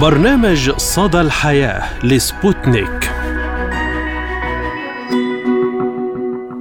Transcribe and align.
برنامج 0.00 0.70
صدى 0.70 1.20
الحياة 1.20 1.82
لسبوتنيك. 2.04 3.10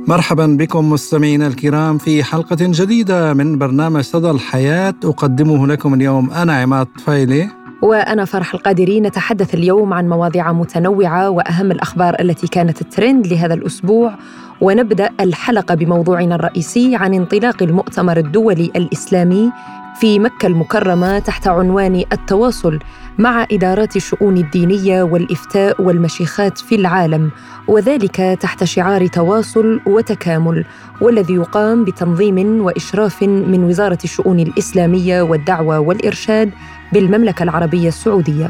مرحبا 0.08 0.46
بكم 0.60 0.90
مستمعينا 0.90 1.48
الكرام 1.48 1.98
في 1.98 2.24
حلقة 2.24 2.58
جديدة 2.60 3.34
من 3.34 3.58
برنامج 3.58 4.02
صدى 4.02 4.32
الحياة. 4.32 4.94
أقدمه 5.04 5.68
لكم 5.68 5.94
اليوم 5.94 6.32
أنا 6.32 6.54
عماد 6.54 6.88
طفيلي. 6.98 7.50
وأنا 7.82 8.26
فرح 8.26 8.54
القادري 8.54 9.00
نتحدث 9.00 9.54
اليوم 9.54 9.94
عن 9.94 10.10
مواضيع 10.10 10.52
متنوعة 10.52 11.30
وأهم 11.30 11.72
الأخبار 11.72 12.16
التي 12.20 12.48
كانت 12.48 12.82
الترند 12.82 13.28
لهذا 13.28 13.54
الأسبوع. 13.54 14.14
ونبدأ 14.62 15.10
الحلقة 15.20 15.76
بموضوعنا 15.76 16.36
الرئيسي 16.36 16.96
عن 16.96 17.14
انطلاق 17.14 17.64
المؤتمر 17.64 18.18
الدولي 18.18 18.72
الإسلامي 18.76 19.52
في 19.96 20.20
مكة 20.20 20.48
المكرمة 20.48 21.20
تحت 21.20 21.48
عنوان 21.48 22.04
التواصل 22.14 22.80
مع 23.18 23.48
إدارات 23.52 23.96
الشؤون 23.96 24.38
الدينية 24.38 25.04
والإفتاء 25.04 25.82
والمشيخات 25.82 26.58
في 26.58 26.76
العالم 26.76 27.32
وذلك 27.68 28.16
تحت 28.16 28.64
شعار 28.64 29.08
تواصل 29.08 29.80
وتكامل 29.86 30.66
والذي 31.02 31.34
يقام 31.34 31.84
بتنظيم 31.84 32.62
وإشراف 32.62 33.24
من 33.24 33.64
وزارة 33.64 34.00
الشؤون 34.04 34.40
الإسلامية 34.40 35.22
والدعوة 35.22 35.80
والإرشاد 35.80 36.52
بالمملكة 36.94 37.44
العربية 37.44 37.88
السعودية. 37.88 38.50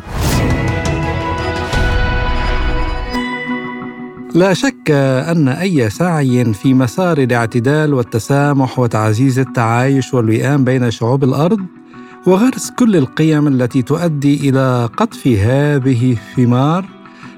لا 4.33 4.53
شك 4.53 4.91
أن 5.31 5.47
أي 5.47 5.89
سعي 5.89 6.53
في 6.53 6.73
مسار 6.73 7.17
الاعتدال 7.17 7.93
والتسامح 7.93 8.79
وتعزيز 8.79 9.39
التعايش 9.39 10.13
والوئام 10.13 10.63
بين 10.63 10.91
شعوب 10.91 11.23
الأرض 11.23 11.59
وغرس 12.27 12.71
كل 12.71 12.95
القيم 12.95 13.48
التي 13.48 13.81
تؤدي 13.81 14.49
إلى 14.49 14.90
قطف 14.98 15.27
هذه 15.27 16.12
الثمار 16.12 16.85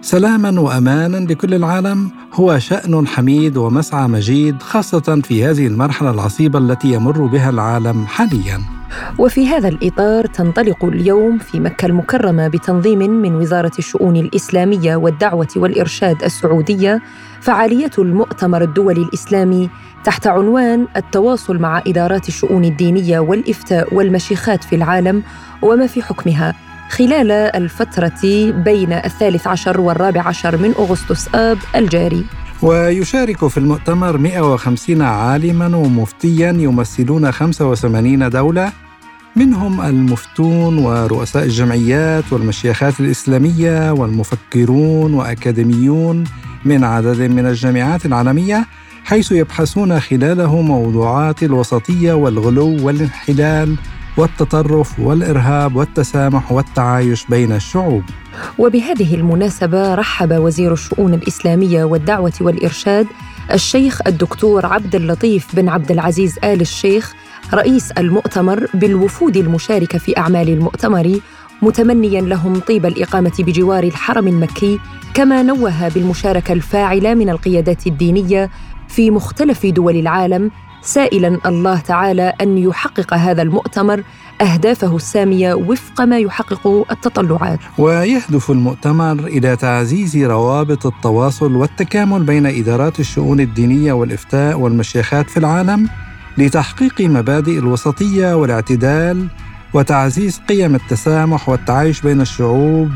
سلاما 0.01 0.59
وأمانا 0.59 1.17
لكل 1.17 1.53
العالم 1.53 2.11
هو 2.33 2.59
شأن 2.59 3.07
حميد 3.07 3.57
ومسعى 3.57 4.07
مجيد 4.07 4.61
خاصة 4.61 5.21
في 5.23 5.45
هذه 5.45 5.67
المرحلة 5.67 6.11
العصيبة 6.11 6.59
التي 6.59 6.93
يمر 6.93 7.25
بها 7.25 7.49
العالم 7.49 8.05
حاليا. 8.05 8.74
وفي 9.19 9.47
هذا 9.47 9.67
الإطار 9.67 10.25
تنطلق 10.25 10.85
اليوم 10.85 11.37
في 11.37 11.59
مكة 11.59 11.85
المكرمة 11.85 12.47
بتنظيم 12.47 12.99
من 12.99 13.35
وزارة 13.35 13.71
الشؤون 13.79 14.15
الإسلامية 14.15 14.95
والدعوة 14.95 15.47
والإرشاد 15.55 16.23
السعودية 16.23 17.01
فعالية 17.41 17.91
المؤتمر 17.97 18.61
الدولي 18.61 19.01
الإسلامي 19.01 19.69
تحت 20.03 20.27
عنوان 20.27 20.87
التواصل 20.95 21.57
مع 21.57 21.83
إدارات 21.87 22.27
الشؤون 22.27 22.65
الدينية 22.65 23.19
والإفتاء 23.19 23.93
والمشيخات 23.93 24.63
في 24.63 24.75
العالم 24.75 25.23
وما 25.61 25.87
في 25.87 26.01
حكمها. 26.01 26.53
خلال 26.89 27.31
الفترة 27.31 28.51
بين 28.51 28.93
الثالث 28.93 29.47
عشر 29.47 29.81
والرابع 29.81 30.27
عشر 30.27 30.57
من 30.57 30.73
أغسطس 30.79 31.35
آب 31.35 31.57
الجاري. 31.75 32.25
ويشارك 32.65 33.47
في 33.47 33.57
المؤتمر 33.57 34.17
150 34.17 35.01
عالما 35.01 35.77
ومفتيا 35.77 36.49
يمثلون 36.49 37.31
85 37.31 38.29
دولة 38.29 38.71
منهم 39.35 39.81
المفتون 39.81 40.77
ورؤساء 40.77 41.43
الجمعيات 41.43 42.33
والمشيخات 42.33 42.99
الإسلامية 42.99 43.91
والمفكرون 43.91 45.13
وأكاديميون 45.13 46.23
من 46.65 46.83
عدد 46.83 47.21
من 47.21 47.45
الجامعات 47.45 48.05
العالمية 48.05 48.65
حيث 49.03 49.31
يبحثون 49.31 49.99
خلاله 49.99 50.61
موضوعات 50.61 51.43
الوسطية 51.43 52.13
والغلو 52.13 52.85
والانحلال. 52.85 53.75
والتطرف 54.17 54.99
والإرهاب 54.99 55.75
والتسامح 55.75 56.51
والتعايش 56.51 57.25
بين 57.29 57.51
الشعوب. 57.51 58.03
وبهذه 58.57 59.15
المناسبة 59.15 59.95
رحب 59.95 60.31
وزير 60.31 60.73
الشؤون 60.73 61.13
الإسلامية 61.13 61.83
والدعوة 61.83 62.33
والإرشاد 62.41 63.07
الشيخ 63.53 64.01
الدكتور 64.07 64.65
عبد 64.65 64.95
اللطيف 64.95 65.55
بن 65.55 65.69
عبد 65.69 65.91
العزيز 65.91 66.37
آل 66.43 66.61
الشيخ 66.61 67.13
رئيس 67.53 67.91
المؤتمر 67.91 68.67
بالوفود 68.73 69.37
المشاركه 69.37 69.97
في 69.99 70.17
أعمال 70.17 70.49
المؤتمر 70.49 71.19
متمنيا 71.61 72.21
لهم 72.21 72.59
طيب 72.59 72.85
الإقامة 72.85 73.31
بجوار 73.39 73.83
الحرم 73.83 74.27
المكي 74.27 74.79
كما 75.13 75.43
نوه 75.43 75.87
بالمشاركة 75.87 76.53
الفاعلة 76.53 77.13
من 77.13 77.29
القيادات 77.29 77.87
الدينية 77.87 78.49
في 78.87 79.11
مختلف 79.11 79.65
دول 79.65 79.95
العالم 79.95 80.51
سائلا 80.85 81.39
الله 81.45 81.79
تعالى 81.79 82.33
أن 82.41 82.57
يحقق 82.57 83.13
هذا 83.13 83.41
المؤتمر 83.41 84.03
أهدافه 84.41 84.95
السامية 84.95 85.53
وفق 85.53 86.01
ما 86.01 86.19
يحقق 86.19 86.85
التطلعات. 86.91 87.59
ويهدف 87.77 88.51
المؤتمر 88.51 89.13
إلى 89.13 89.55
تعزيز 89.55 90.17
روابط 90.17 90.85
التواصل 90.85 91.55
والتكامل 91.55 92.23
بين 92.23 92.45
إدارات 92.45 92.99
الشؤون 92.99 93.39
الدينية 93.39 93.93
والإفتاء 93.93 94.59
والمشيخات 94.59 95.29
في 95.29 95.37
العالم 95.37 95.89
لتحقيق 96.37 97.01
مبادئ 97.01 97.59
الوسطية 97.59 98.35
والاعتدال 98.35 99.27
وتعزيز 99.73 100.41
قيم 100.49 100.75
التسامح 100.75 101.49
والتعايش 101.49 102.01
بين 102.01 102.21
الشعوب 102.21 102.89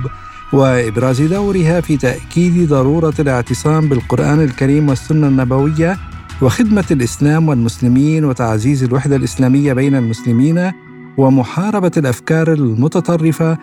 وإبراز 0.53 1.21
دورها 1.21 1.81
في 1.81 1.97
تأكيد 1.97 2.69
ضرورة 2.69 3.13
الاعتصام 3.19 3.89
بالقرآن 3.89 4.41
الكريم 4.43 4.89
والسنة 4.89 5.27
النبوية 5.27 5.97
وخدمة 6.41 6.85
الإسلام 6.91 7.49
والمسلمين 7.49 8.25
وتعزيز 8.25 8.83
الوحدة 8.83 9.15
الإسلامية 9.15 9.73
بين 9.73 9.95
المسلمين 9.95 10.71
ومحاربة 11.17 11.91
الأفكار 11.97 12.53
المتطرفة 12.53 13.57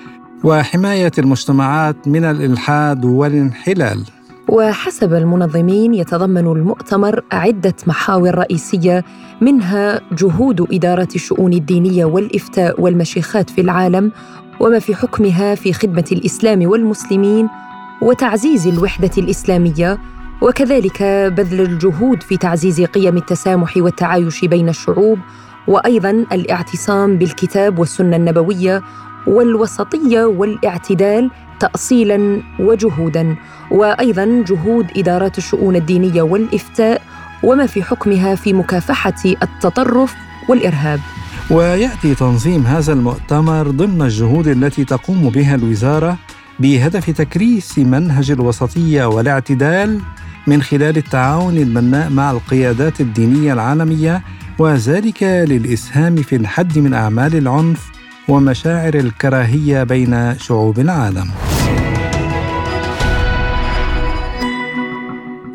وحماية 0.44 1.12
المجتمعات 1.19 2.09
من 2.09 2.25
الإلحاد 2.25 3.04
والانحلال. 3.04 4.04
وحسب 4.48 5.14
المنظمين 5.14 5.94
يتضمن 5.94 6.47
المؤتمر 6.47 7.25
عدة 7.32 7.75
محاور 7.87 8.34
رئيسية 8.34 9.04
منها 9.41 10.00
جهود 10.12 10.66
إدارة 10.72 11.08
الشؤون 11.14 11.53
الدينية 11.53 12.04
والإفتاء 12.04 12.81
والمشيخات 12.81 13.50
في 13.50 13.60
العالم 13.60 14.12
وما 14.60 14.78
في 14.78 14.94
حكمها 14.94 15.54
في 15.54 15.72
خدمة 15.72 16.04
الإسلام 16.12 16.66
والمسلمين 16.66 17.48
وتعزيز 18.03 18.66
الوحدة 18.66 19.10
الإسلامية 19.19 19.98
وكذلك 20.41 21.03
بذل 21.37 21.61
الجهود 21.61 22.23
في 22.23 22.37
تعزيز 22.37 22.81
قيم 22.81 23.17
التسامح 23.17 23.77
والتعايش 23.77 24.45
بين 24.45 24.69
الشعوب 24.69 25.19
وأيضا 25.69 26.11
الاعتصام 26.11 27.19
بالكتاب 27.19 27.79
والسنة 27.79 28.17
النبوية 28.17 28.83
والوسطية 29.27 30.25
والاعتدال 30.25 31.31
تاصيلا 31.61 32.43
وجهودا 32.61 33.37
وأيضا 33.71 34.45
جهود 34.49 34.87
إدارات 34.97 35.39
الشؤون 35.39 35.77
الدينية 35.77 36.23
والإفتاء 36.23 37.03
وما 37.43 37.67
في 37.67 37.83
حكمها 37.83 38.35
في 38.35 38.53
مكافحة 38.53 39.23
التطرف 39.43 40.15
والإرهاب. 40.49 41.01
ويأتي 41.51 42.15
تنظيم 42.15 42.67
هذا 42.67 42.93
المؤتمر 42.93 43.71
ضمن 43.71 44.03
الجهود 44.03 44.49
التي 44.49 44.85
تقوم 44.85 45.31
بها 45.31 45.55
الوزارة 45.55 46.17
بهدف 46.61 47.11
تكريس 47.11 47.79
منهج 47.79 48.31
الوسطية 48.31 49.05
والاعتدال 49.05 50.01
من 50.47 50.62
خلال 50.62 50.97
التعاون 50.97 51.57
البناء 51.57 52.11
مع 52.11 52.31
القيادات 52.31 53.01
الدينية 53.01 53.53
العالمية 53.53 54.23
وذلك 54.59 55.23
للإسهام 55.23 56.17
في 56.17 56.37
الحد 56.37 56.79
من 56.79 56.95
أعمال 56.95 57.37
العنف 57.37 57.91
ومشاعر 58.29 58.95
الكراهية 58.95 59.83
بين 59.83 60.39
شعوب 60.39 60.79
العالم. 60.79 61.31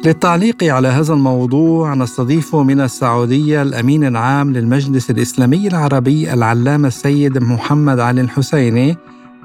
للتعليق 0.06 0.63
على 0.63 0.88
هذا 0.88 1.13
الموضوع 1.13 1.94
نستضيف 1.94 2.56
من 2.56 2.81
السعودية 2.81 3.62
الأمين 3.62 4.04
العام 4.04 4.54
للمجلس 4.54 5.10
الإسلامي 5.10 5.68
العربي 5.68 6.33
العلامة 6.33 6.88
السيد 6.88 7.38
محمد 7.38 8.00
علي 8.00 8.21
الحسيني 8.21 8.98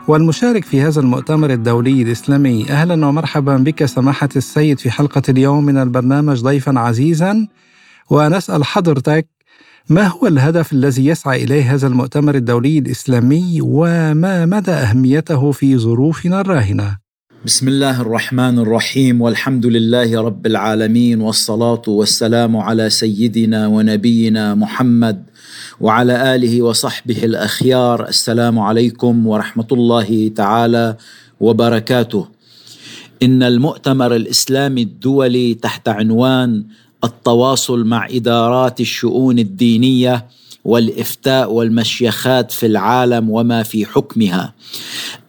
والمشارك 0.08 0.64
في 0.64 0.80
هذا 0.80 1.00
المؤتمر 1.00 1.52
الدولي 1.52 2.02
الإسلامي 2.02 2.70
أهلا 2.70 3.06
ومرحبا 3.06 3.56
بك 3.56 3.84
سماحة 3.84 4.28
السيد 4.36 4.78
في 4.78 4.90
حلقة 4.90 5.22
اليوم 5.28 5.64
من 5.64 5.76
البرنامج 5.76 6.40
ضيفا 6.42 6.78
عزيزا. 6.78 7.48
ونسأل 8.10 8.64
حضرتك 8.64 9.28
ما 9.88 10.06
هو 10.06 10.26
الهدف 10.26 10.72
الذي 10.72 11.06
يسعى 11.06 11.44
إليه 11.44 11.74
هذا 11.74 11.86
المؤتمر 11.86 12.34
الدولي 12.34 12.78
الإسلامي؟ 12.78 13.58
وما 13.62 14.46
مدى 14.46 14.70
أهميته 14.70 15.52
في 15.52 15.78
ظروفنا 15.78 16.40
الراهنة؟ 16.40 16.98
بسم 17.44 17.68
الله 17.68 18.00
الرحمن 18.00 18.58
الرحيم. 18.58 19.20
والحمد 19.20 19.66
لله 19.66 20.22
رب 20.22 20.46
العالمين 20.46 21.20
والصلاة 21.20 21.82
والسلام 21.88 22.56
على 22.56 22.90
سيدنا 22.90 23.66
ونبينا 23.66 24.54
محمد 24.54 25.24
وعلى 25.80 26.34
آله 26.34 26.62
وصحبه 26.62 27.24
الأخيار. 27.24 28.08
السلام 28.08 28.58
عليكم 28.58 29.26
ورحمة 29.26 29.66
الله 29.72 30.30
تعالى 30.36 30.96
وبركاته. 31.40 32.28
إن 33.22 33.42
المؤتمر 33.42 34.16
الإسلامي 34.16 34.82
الدولي 34.82 35.54
تحت 35.54 35.88
عنوان 35.88 36.64
التواصل 37.04 37.84
مع 37.84 38.08
إدارات 38.10 38.80
الشؤون 38.80 39.38
الدينية 39.38 40.26
والإفتاء 40.64 41.52
والمشيخات 41.52 42.52
في 42.52 42.66
العالم 42.66 43.30
وما 43.30 43.62
في 43.62 43.86
حكمها 43.86 44.54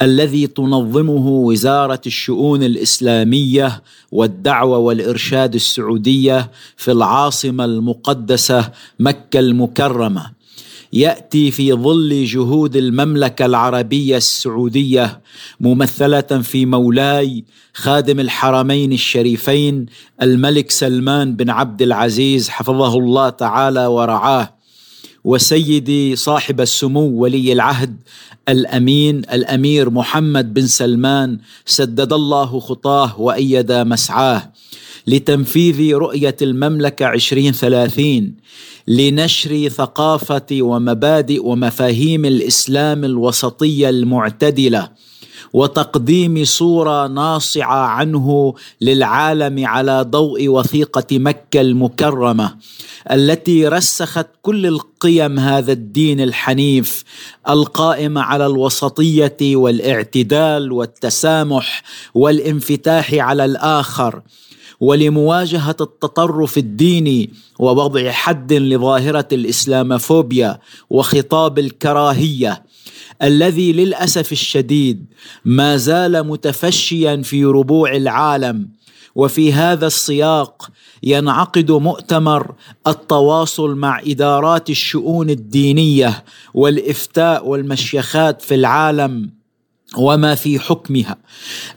الذي 0.02 0.48
تنظمه 0.48 1.28
وزارة 1.28 2.02
الشؤون 2.06 2.64
الإسلامية 2.64 3.84
والدعوة 4.12 4.78
والإرشاد 4.78 5.56
السعودية 5.56 6.52
في 6.78 6.92
العاصمة 6.92 7.66
المقدسة 7.66 8.72
مكة 9.00 9.40
المكرمة. 9.40 10.37
يأتي 10.94 11.52
في 11.52 11.74
ظل 11.74 12.26
جهود 12.26 12.76
المملكة 12.76 13.46
العربية 13.46 14.18
السعودية 14.18 15.22
ممثلة 15.60 16.22
في 16.22 16.66
مولاي 16.66 17.46
خادم 17.74 18.20
الحرمين 18.20 18.94
الشريفين 18.94 19.86
الملك 20.22 20.72
سلمان 20.72 21.36
بن 21.36 21.50
عبد 21.50 21.82
العزيز 21.82 22.50
حفظه 22.50 22.98
الله 22.98 23.30
تعالى 23.30 23.86
ورعاه 23.86 24.58
وسيدي 25.24 26.16
صاحب 26.16 26.62
السمو 26.62 27.08
ولي 27.08 27.54
العهد 27.54 27.98
الأمين 28.50 29.18
الأمير 29.18 29.90
محمد 29.90 30.54
بن 30.54 30.68
سلمان 30.68 31.40
سدد 31.66 32.14
الله 32.14 32.60
خطاه 32.60 33.22
وأيد 33.22 33.72
مسعاه. 33.72 34.52
لتنفيذ 35.08 35.96
رؤية 35.96 36.36
المملكة 36.42 37.14
2030 37.14 38.34
لنشر 38.88 39.70
ثقافة 39.70 40.46
ومبادئ 40.52 41.46
ومفاهيم 41.46 42.26
الإسلام 42.26 43.04
الوسطية 43.06 43.90
المعتدلة 43.90 44.90
وتقديم 45.54 46.46
صورة 46.46 47.08
ناصعة 47.08 47.86
عنه 47.86 48.54
للعالم 48.82 49.66
على 49.66 50.02
ضوء 50.02 50.48
وثيقة 50.48 51.20
مكة 51.20 51.62
المكرمة 51.62 52.56
التي 53.12 53.68
رسخت 53.68 54.28
كل 54.42 54.66
القيم 54.66 55.40
هذا 55.40 55.72
الدين 55.72 56.22
الحنيف 56.22 57.04
القائمه 57.50 58.22
على 58.22 58.46
الوسطية 58.46 59.38
والاعتدال 59.42 60.72
والتسامح 60.72 61.84
والانفتاح 62.14 63.14
على 63.14 63.46
الآخر. 63.46 64.22
ولمواجهة 64.80 65.76
التطرف 65.82 66.58
الديني 66.58 67.30
ووضع 67.60 68.12
حد 68.12 68.54
لظاهرة 68.54 69.28
الاسلاموفوبيا 69.32 70.60
وخطاب 70.90 71.60
الكراهية 71.60 72.64
الذي 73.24 73.74
للأسف 73.74 74.32
الشديد 74.32 75.06
ما 75.46 75.78
زال 75.78 76.28
متفشيا 76.28 77.22
في 77.24 77.46
ربوع 77.46 77.96
العالم. 77.96 78.70
وفي 79.16 79.54
هذا 79.54 79.88
السياق 79.88 80.70
ينعقد 81.04 81.72
مؤتمر 81.72 82.56
التواصل 82.88 83.76
مع 83.76 84.02
إدارات 84.08 84.70
الشؤون 84.70 85.30
الدينية 85.30 86.24
والإفتاء 86.54 87.48
والمشيخات 87.48 88.42
في 88.42 88.56
العالم. 88.56 89.37
وما 89.96 90.36
في 90.36 90.60
حكمها. 90.60 91.18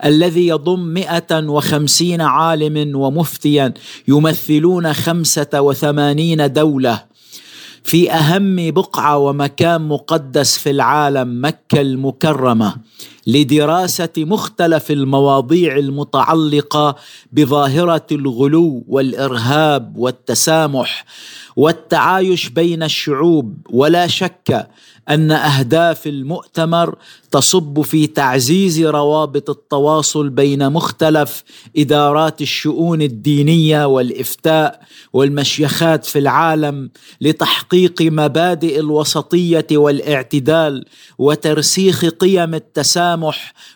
الذي 0.05 0.47
يضم 0.47 0.81
150 0.81 2.21
عالم 2.21 2.97
ومفتيا 2.97 3.75
يمثلون 4.09 4.93
85 4.93 6.53
دولة 6.53 7.05
في 7.85 8.13
أهم 8.13 8.71
بقعة 8.71 9.19
ومكان 9.19 9.89
مقدس 9.89 10.59
في 10.59 10.71
العالم 10.71 11.45
مكة 11.45 11.81
المكرمة. 11.81 12.77
لدراسة 13.31 14.09
مختلف 14.19 14.91
المواضيع 14.91 15.77
المتعلقة 15.77 16.97
بظاهرة 17.33 18.07
الغلو 18.13 18.85
والإرهاب 18.89 19.97
والتسامح 19.97 21.05
والتعايش 21.57 22.49
بين 22.49 22.83
الشعوب. 22.83 23.57
ولا 23.71 24.07
شك 24.07 24.69
أن 25.09 25.31
أهداف 25.31 26.07
المؤتمر 26.07 26.97
تصب 27.31 27.81
في 27.83 28.07
تعزيز 28.07 28.81
روابط 28.81 29.51
التواصل 29.51 30.29
بين 30.29 30.71
مختلف 30.73 31.43
إدارات 31.77 32.43
الشؤون 32.43 33.03
الدينية 33.03 33.85
والإفتاء 33.85 34.81
والمشيخات 35.13 36.05
في 36.05 36.19
العالم 36.19 36.91
لتحقيق 37.21 38.03
مبادئ 38.03 38.81
الوسطية 38.81 39.67
والإعتدال 39.73 40.85
وترسيخ 41.19 42.05
قيم 42.05 42.55
التسامح 42.55 43.20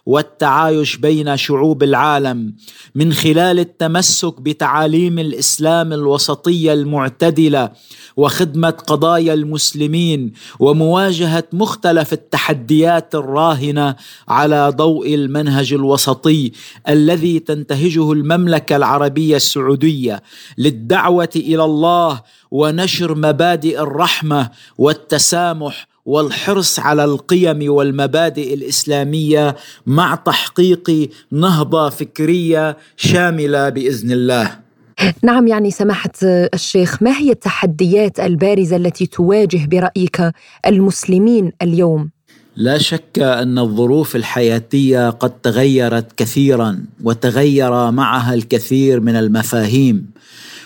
والتعايش 0.06 0.96
بين 0.96 1.37
شعوب 1.37 1.82
العالم 1.82 2.55
من 2.94 3.12
خلال 3.12 3.58
التمسك 3.58 4.41
بتعاليم 4.41 5.19
الإسلام 5.19 5.93
الوسطية 5.93 6.73
المعتدلة 6.73 7.70
وخدمة 8.17 8.70
قضايا 8.70 9.35
المسلمين 9.35 10.32
ومواجهة 10.58 11.44
مختلف 11.52 12.12
التحديات 12.12 13.14
الراهنة 13.14 13.96
على 14.29 14.73
ضوء 14.76 15.14
المنهج 15.14 15.73
الوسطي 15.73 16.52
الذي 16.88 17.38
تنتهجه 17.38 18.12
المملكة 18.12 18.76
العربية 18.76 19.37
السعودية 19.37 20.23
للدعوة 20.58 21.29
إلى 21.37 21.64
الله 21.64 22.23
ونشر 22.50 23.14
مبادئ 23.14 23.81
الرحمة 23.81 24.50
والتسامح 24.79 25.94
والحرص 26.05 26.79
على 26.79 27.05
القيم 27.05 27.73
والمبادئ 27.73 28.55
الإسلامية 28.55 29.56
مع 29.87 30.15
تحقيق 30.15 31.11
نهضة 31.31 31.89
فكرية 31.91 32.77
شاملة 32.97 33.69
بإذن 33.69 34.11
الله 34.11 34.65
نعم 35.23 35.47
يعني 35.47 35.71
سماحة 35.71 36.11
الشيخ 36.55 37.03
ما 37.03 37.19
هي 37.19 37.31
التحديات 37.31 38.21
البارزة 38.21 38.77
التي 38.77 39.06
تواجه 39.06 39.67
برأيك 39.67 40.33
المسلمين 40.67 41.53
اليوم؟ 41.62 42.11
لا 42.57 42.79
شك 42.79 43.19
أن 43.19 43.59
الظروف 43.59 44.17
الحياتية 44.17 45.11
قد 45.11 45.31
تغيرت 45.41 46.12
كثيرا 46.17 46.85
وتغير 47.05 47.91
معها 47.91 48.35
الكثير 48.35 49.00
من 49.00 49.17
المفاهيم 49.17 50.11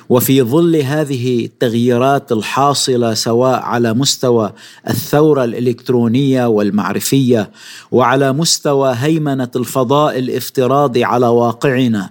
وفي 0.09 0.43
ظل 0.43 0.77
هذه 0.77 1.45
التغييرات 1.45 2.33
الحاصلة 2.33 3.15
سواء 3.15 3.61
على 3.61 3.95
مستوى 3.95 4.53
الثورة 4.89 5.45
الإلكترونية 5.45 6.47
والمعرفية 6.47 7.51
وعلى 7.93 8.33
مستوى 8.33 8.95
هيمنة 8.97 9.51
الفضاء 9.57 10.19
الافتراضي 10.19 11.05
على 11.05 11.27
واقعنا 11.27 12.11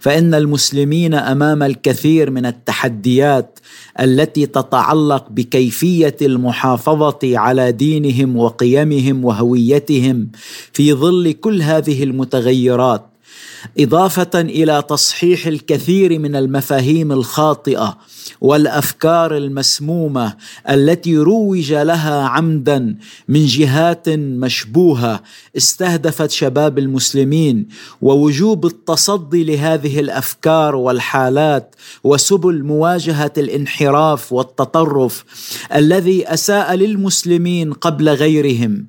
فإن 0.00 0.34
المسلمين 0.34 1.14
أمام 1.14 1.62
الكثير 1.62 2.30
من 2.30 2.46
التحديات 2.46 3.58
التي 4.00 4.46
تتعلق 4.46 5.26
بكيفية 5.30 6.16
المحافظة 6.22 7.18
على 7.24 7.72
دينهم 7.72 8.36
وقيمهم 8.36 9.24
وهويتهم 9.24 10.28
في 10.72 10.92
ظل 10.92 11.32
كل 11.32 11.62
هذه 11.62 12.02
المتغيرات 12.02 13.06
إضافة 13.78 14.40
إلى 14.40 14.82
تصحيح 14.88 15.46
الكثير 15.46 16.18
من 16.18 16.36
المفاهيم 16.36 17.12
الخاطئة 17.12 17.98
والأفكار 18.40 19.36
المسمومة 19.36 20.34
التي 20.70 21.16
روج 21.16 21.72
لها 21.72 22.22
عمدا 22.22 22.96
من 23.28 23.46
جهات 23.46 24.08
مشبوهة 24.08 25.22
استهدفت 25.56 26.30
شباب 26.30 26.78
المسلمين 26.78 27.68
ووجوب 28.02 28.66
التصدي 28.66 29.44
لهذه 29.44 30.00
الأفكار 30.00 30.76
والحالات 30.76 31.76
وسبل 32.04 32.64
مواجهة 32.64 33.32
الانحراف 33.38 34.32
والتطرف 34.32 35.24
الذي 35.74 36.26
أساء 36.26 36.74
للمسلمين 36.74 37.72
قبل 37.72 38.08
غيرهم 38.08 38.86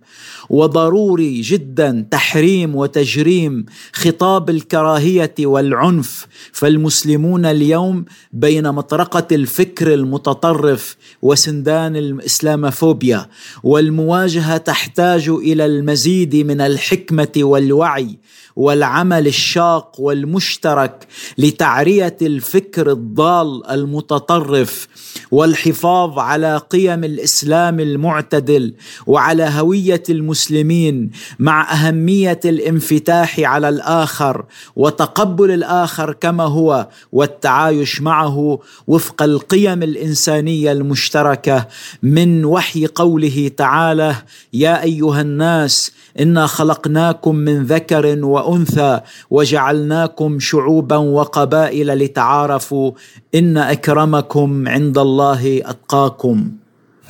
وضروري 0.49 1.41
جدا 1.41 2.05
تحريم 2.11 2.75
وتجريم 2.75 3.65
خطاب 3.93 4.49
الكراهية 4.59 5.35
والعنف 5.39 6.27
فالمسلمون 6.51 7.45
اليوم 7.45 8.05
بين 8.33 8.71
مطرقة 8.71 9.27
الفكر 9.31 9.93
المتطرف 9.93 10.97
وسندان 11.21 11.95
الاسلاموفوبيا 11.95 13.25
والمواجهة 13.63 14.57
تحتاج 14.57 15.29
إلى 15.29 15.65
المزيد 15.65 16.35
من 16.35 16.61
الحكمة 16.61 17.35
والوعي. 17.37 18.17
والعمل 18.59 19.27
الشاق 19.27 19.99
والمشترك 19.99 21.07
لتعرية 21.37 22.17
الفكر 22.21 22.91
الضال 22.91 23.67
المتطرف 23.69 24.87
والحفاظ 25.31 26.19
على 26.19 26.57
قيم 26.57 27.03
الإسلام 27.03 27.79
المعتدل 27.79 28.73
وعلى 29.07 29.43
هوية 29.43 30.03
المسلمين 30.09 31.11
مع 31.39 31.73
أهمية 31.73 32.39
الانفتاح 32.45 33.39
على 33.39 33.69
الآخر 33.69 34.45
وتقبل 34.75 35.51
الآخر 35.51 36.13
كما 36.13 36.43
هو 36.43 36.87
والتعايش 37.11 38.01
معه 38.01 38.59
وفق 38.87 39.23
القيم 39.23 39.83
الإنسانية 39.83 40.71
المشتركة 40.71 41.67
من 42.03 42.45
وحي 42.45 42.85
قوله 42.87 43.51
تعالى 43.57 44.15
يا 44.53 44.83
أيها 44.83 45.21
الناس 45.21 45.91
إنا 46.19 46.47
خلقناكم 46.47 47.35
من 47.35 47.63
ذكر 47.63 48.25
وأنثى 48.25 48.99
وجعلناكم 49.29 50.39
شعوبا 50.39 50.97
وقبائل 50.97 51.87
لتعارفوا 51.87 52.91
إن 53.35 53.57
أكرمكم 53.57 54.67
عند 54.67 54.97
الله 54.97 55.61
أتقاكم 55.65 56.51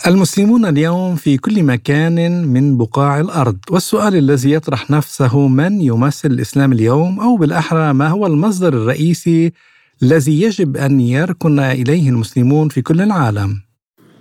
المسلمون 0.08 0.66
اليوم 0.66 1.16
في 1.16 1.38
كل 1.38 1.64
مكان 1.64 2.48
من 2.48 2.78
بقاع 2.78 3.20
الأرض، 3.20 3.58
والسؤال 3.72 4.16
الذي 4.16 4.52
يطرح 4.52 4.92
نفسه 4.92 5.48
من 5.48 5.82
يمثل 5.82 6.32
الإسلام 6.32 6.72
اليوم 6.72 7.20
أو 7.20 7.38
بالأحرى 7.38 7.94
ما 7.94 8.08
هو 8.08 8.28
المصدر 8.28 8.74
الرئيسي 8.74 9.54
الذي 10.04 10.42
يجب 10.42 10.78
أن 10.78 11.02
يركن 11.02 11.60
إليه 11.60 12.10
المسلمون 12.10 12.70
في 12.70 12.82
كل 12.82 13.02
العالم. 13.02 13.69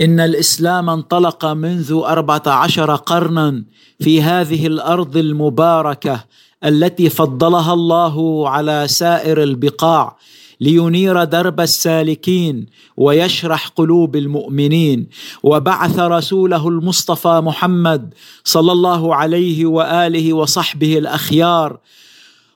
إن 0.01 0.21
الإسلام 0.21 0.91
انطلق 0.91 1.45
منذ 1.47 1.93
أربعة 1.93 2.43
عشر 2.47 2.95
قرنا 2.95 3.65
في 4.01 4.23
هذه 4.23 4.67
الأرض 4.67 5.17
المباركة 5.17 6.25
التي 6.65 7.09
فضلها 7.11 7.73
الله 7.73 8.49
على 8.49 8.89
سائر 8.89 9.43
البقاع 9.43 10.17
لينير 10.61 11.25
درب 11.25 11.61
السالكين 11.61 12.67
ويشرح 12.97 13.69
قلوب 13.69 14.17
المؤمنين. 14.17 15.09
وبعث 15.43 15.99
رسوله 15.99 16.69
المصطفى 16.69 17.41
محمد 17.45 18.15
صلى 18.45 18.73
الله 18.73 19.15
عليه 19.15 19.67
وآله 19.67 20.33
وصحبه 20.33 20.99
الأخيار 20.99 21.79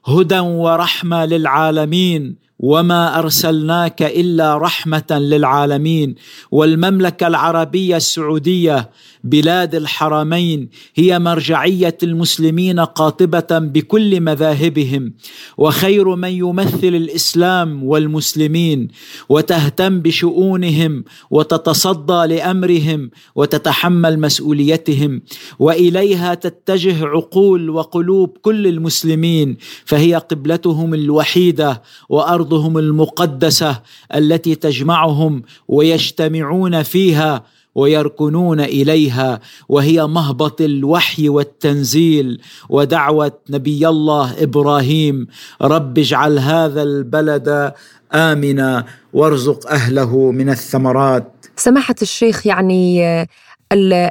هدى 0.07 0.39
ورحمة 0.39 1.25
للعالمين 1.25 2.37
وما 2.63 3.19
ارسلناك 3.19 4.03
الا 4.03 4.59
رحمه 4.59 5.11
للعالمين 5.11 6.15
والمملكه 6.51 7.27
العربيه 7.27 7.97
السعوديه 7.97 8.91
بلاد 9.25 9.75
الحرمين 9.75 10.69
هي 10.95 11.19
مرجعية 11.19 11.99
المسلمين 12.03 12.81
قاطبة 12.81 13.59
بكل 13.59 14.21
مذاهبهم 14.21 15.13
وخير 15.59 16.15
من 16.15 16.31
يمثل 16.31 16.89
الإسلام 16.95 17.85
والمسلمين 17.85 18.89
وتهتم 19.29 20.01
بشؤونهم 20.01 21.05
وتتصدى 21.31 22.35
لأمرهم 22.35 23.11
وتتحمل 23.35 24.21
مسؤوليتهم 24.21 25.23
وإليها 25.59 26.35
تتجه 26.35 27.07
عقول 27.07 27.71
وقلوب 27.71 28.37
كل 28.43 28.67
المسلمين 28.67 29.57
فهي 29.85 30.15
قبلتهم 30.15 30.95
الوحيدة 30.95 31.83
وأرضهم 32.09 32.79
المقدسة 32.79 33.83
التي 34.15 34.55
تجمعهم 34.55 35.43
ويجتمعون 35.69 36.83
فيها 36.83 37.45
ويركنون 37.75 38.61
إليها 38.61 39.41
وهي 39.69 40.07
مهبط 40.07 40.61
الوحي 40.61 41.29
والتنزيل 41.29 42.41
ودعوة 42.69 43.33
نبي 43.51 43.89
الله 43.89 44.43
إبراهيم 44.43 45.27
رب 45.63 45.99
اجعل 45.99 46.39
هذا 46.39 46.83
البلد 46.83 47.73
آمنا 48.15 48.85
وارزق 49.13 49.71
أهله 49.71 50.31
من 50.31 50.51
الثمرات. 50.51 51.33
سماحة 51.57 51.95
الشيخ 52.03 52.47
يعني 52.47 53.03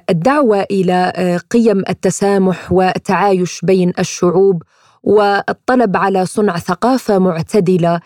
الدعوة 0.09 0.65
إلى 0.71 1.39
قيم 1.51 1.83
التسامح 1.89 2.71
والتعايش 2.71 3.59
بين 3.63 3.93
الشعوب 3.99 4.63
والطلب 5.03 5.97
على 5.97 6.25
صنع 6.25 6.57
ثقافة 6.57 7.19
معتدلة 7.19 7.99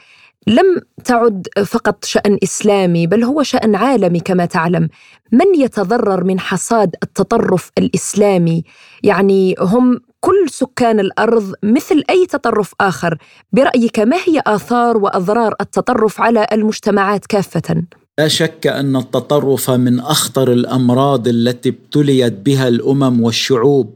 لم 0.48 0.82
تعد 1.04 1.48
فقط 1.66 2.06
شأن 2.06 2.38
إسلامي 2.44 3.08
بل 3.08 3.24
هو 3.24 3.44
شأن 3.44 3.76
عالمي 3.76 4.20
كما 4.20 4.46
تعلم. 4.46 4.90
من 5.32 5.56
يتضرر 5.56 6.24
من 6.24 6.40
حصاد 6.40 6.96
التطرف 7.04 7.72
الإسلامي؟ 7.78 8.64
يعني 9.04 9.56
هم 9.60 10.00
كل 10.20 10.50
سكان 10.50 11.00
الأرض 11.00 11.54
مثل 11.64 12.04
أي 12.10 12.26
تطرف 12.26 12.74
آخر. 12.82 13.18
برأيك 13.52 14.00
ما 14.00 14.18
هي 14.18 14.42
آثار 14.48 14.98
وأضرار 14.98 15.56
التطرف 15.62 16.22
على 16.22 16.48
المجتمعات 16.52 17.26
كافة؟ 17.26 17.84
لا 18.20 18.28
شك 18.28 18.68
أن 18.68 18.96
التطرف 18.96 19.72
من 19.72 20.00
أخطر 20.00 20.52
الأمراض 20.52 21.28
التي 21.28 21.70
ابتليت 21.70 22.34
بها 22.34 22.68
الأمم 22.68 23.22
والشعوب 23.22 23.94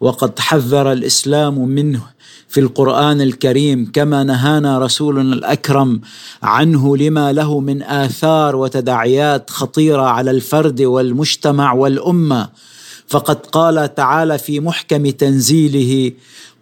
وقد 0.00 0.38
حذر 0.38 0.92
الإسلام 0.92 1.68
منه 1.68 2.02
في 2.50 2.60
القرآن 2.60 3.20
الكريم 3.20 3.90
كما 3.92 4.24
نهانا 4.24 4.78
رسولنا 4.78 5.34
الأكرم 5.34 6.00
عنه 6.42 6.96
لما 6.96 7.32
له 7.32 7.60
من 7.60 7.82
آثار 7.82 8.56
وتداعيات 8.56 9.50
خطيرة 9.50 10.02
على 10.02 10.30
الفرد 10.30 10.82
والمجتمع 10.82 11.72
والأمة. 11.72 12.48
فقد 13.06 13.46
قال 13.46 13.94
تعالى 13.94 14.38
في 14.38 14.60
محكم 14.60 15.10
تنزيله 15.10 16.12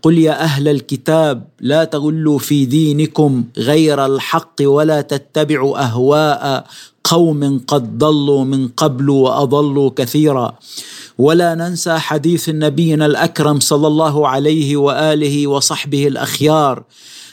قل 0.02 0.18
يا 0.18 0.42
أهل 0.42 0.68
الكتاب 0.68 1.44
لا 1.60 1.84
تغلوا 1.84 2.38
في 2.38 2.64
دينكم 2.64 3.44
غير 3.58 4.06
الحق 4.06 4.54
ولا 4.60 5.00
تتبعوا 5.00 5.84
أهواء 5.84 6.66
قوم 7.08 7.60
قد 7.64 7.98
ضلوا 7.98 8.44
من 8.44 8.68
قبل 8.68 9.10
وأضلوا 9.10 9.90
كثيرا. 9.96 10.48
ولا 11.18 11.54
ننسى 11.54 11.98
حديث 11.98 12.48
نبينا 12.48 13.06
الأكرم 13.06 13.60
صلى 13.60 13.86
الله 13.86 14.28
عليه 14.28 14.76
وآله 14.76 15.46
وصحبه 15.46 16.06
الأخيار. 16.06 16.84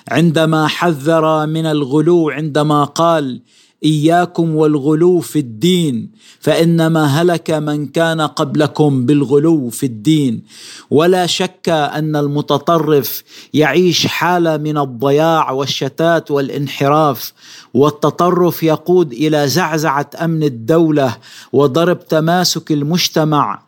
عندما 0.08 0.68
حذر 0.68 1.46
من 1.46 1.66
الغلو 1.66 2.30
عندما 2.30 2.84
قال 2.84 3.42
إياكم 3.84 4.56
والغلو 4.56 5.20
في 5.20 5.40
الدين 5.40 6.12
فإنما 6.40 7.06
هلك 7.06 7.52
من 7.52 7.86
كان 7.86 8.22
قبلكم 8.22 9.06
بالغلو 9.06 9.70
في 9.70 9.86
الدين. 9.86 10.44
ولا 10.90 11.26
شك 11.26 11.70
أن 11.70 12.16
المتطرف 12.16 13.24
يعيش 13.54 14.08
حالة 14.08 14.58
من 14.58 14.78
الضياع 14.78 15.52
والشتات 15.52 16.32
والانحراف 16.32 17.34
والتطرف 17.74 18.64
يقود 18.64 19.14
إلى 19.14 19.48
زعزعة 19.48 20.10
أمن 20.22 20.44
الدولة 20.44 21.18
وضرب 21.54 22.08
تماسك 22.08 22.72
المجتمع. 22.72 23.65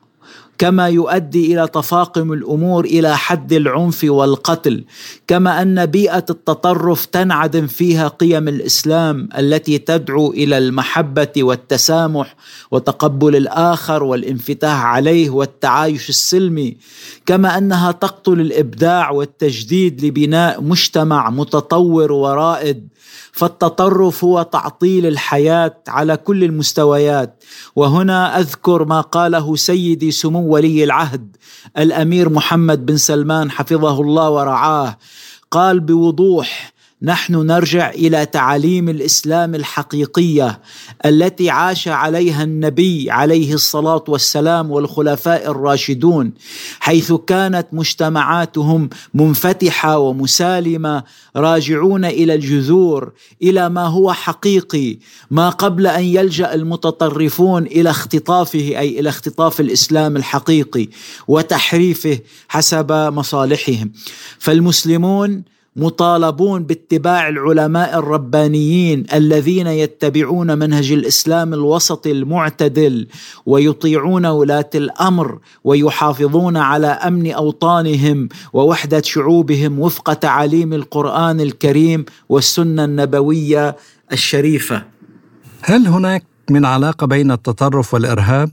كما 0.58 0.88
يؤدي 0.90 1.54
إلى 1.54 1.68
تفاقم 1.68 2.34
الأمور 2.34 2.86
إلى 2.86 3.18
حد 3.18 3.54
العنف 3.54 4.04
والقتل 4.04 4.84
كما 5.28 5.62
أن 5.62 5.86
بيئة 5.86 6.26
التطرف 6.30 7.06
تنعدم 7.06 7.68
فيها 7.68 8.08
قيم 8.08 8.48
الإسلام 8.48 9.30
التي 9.38 9.78
تدعو 9.78 10.32
إلى 10.32 10.58
المحبة 10.58 11.34
والتسامح 11.38 12.36
وتقبل 12.72 13.36
الآخر 13.36 14.04
والانفتاح 14.04 14.86
عليه 14.86 15.30
والتعايش 15.30 16.10
السلمي 16.10 16.78
كما 17.26 17.58
أنها 17.58 17.92
تقتل 17.92 18.42
الإبداع 18.42 19.12
والتجديد 19.12 20.06
لبناء 20.06 20.62
مجتمع 20.62 21.30
متطور 21.30 22.12
ورائد 22.12 22.88
فالتطرف 23.38 24.24
هو 24.24 24.42
تعطيل 24.42 25.06
الحياة 25.06 25.78
على 25.88 26.18
كل 26.18 26.44
المستويات. 26.44 27.44
وهنا 27.76 28.40
أذكر 28.40 28.86
ما 28.86 29.02
قاله 29.02 29.56
سيدي 29.56 30.12
سمو 30.12 30.54
ولي 30.54 30.84
العهد 30.84 31.38
الأمير 31.78 32.30
محمد 32.30 32.86
بن 32.86 32.98
سلمان 32.98 33.52
حفظه 33.52 34.02
الله 34.02 34.30
ورعاه. 34.30 34.98
قال 35.52 35.80
بوضوح 35.80 36.74
نحن 37.02 37.36
نرجع 37.36 37.90
إلى 37.90 38.26
تعاليم 38.26 38.90
الإسلام 38.90 39.56
الحقيقية 39.56 40.60
التي 41.06 41.50
عاش 41.50 41.88
عليها 41.88 42.44
النبي 42.44 43.12
عليه 43.12 43.54
الصلاة 43.54 44.04
والسلام 44.08 44.72
والخلفاء 44.72 45.52
الراشدون 45.52 46.34
حيث 46.80 47.14
كانت 47.14 47.68
مجتمعاتهم 47.72 48.90
منفتحة 49.14 49.98
ومسالمة 49.98 51.04
راجعون 51.36 52.06
إلى 52.06 52.34
الجذور 52.34 53.12
إلى 53.42 53.70
ما 53.70 53.86
هو 53.86 54.14
حقيقي 54.14 54.98
ما 55.32 55.50
قبل 55.50 55.88
أن 55.88 56.04
يلجأ 56.04 56.54
المتطرفون 56.54 57.66
إلى 57.66 57.90
اختطافه 57.90 58.60
أي 58.60 59.00
إلى 59.00 59.10
اختطاف 59.10 59.60
الإسلام 59.60 60.18
الحقيقي 60.18 60.88
وتحريفه 61.28 62.20
حسب 62.48 62.92
مصالحهم. 62.92 63.92
فالمسلمون 64.40 65.57
مطالبون 65.78 66.64
باتباع 66.64 67.30
العلماء 67.30 68.00
الربانيين 68.00 69.06
الذين 69.14 69.68
يتبعون 69.68 70.58
منهج 70.58 70.92
الإسلام 70.92 71.54
الوسط 71.54 72.08
المعتدل 72.08 73.08
ويطيعون 73.46 74.26
ولاة 74.26 74.70
الأمر 74.76 75.40
ويحافظون 75.64 76.58
على 76.58 76.88
أمن 76.88 77.32
أوطانهم 77.32 78.30
ووحدة 78.54 79.02
شعوبهم 79.02 79.80
وفق 79.80 80.14
تعاليم 80.14 80.74
القرآن 80.74 81.42
الكريم 81.42 82.06
والسنة 82.30 82.84
النبوية 82.86 83.76
الشريفة. 84.12 84.84
هل 85.62 85.88
هناك 85.88 86.24
من 86.50 86.66
علاقة 86.66 87.08
بين 87.08 87.32
التطرف 87.32 87.94
والإرهاب؟ 87.94 88.52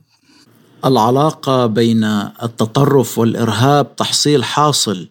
العلاقة 0.84 1.66
بين 1.66 2.04
التطرف 2.42 3.18
والإرهاب 3.18 3.96
تحصيل 3.96 4.44
حاصل 4.44 5.08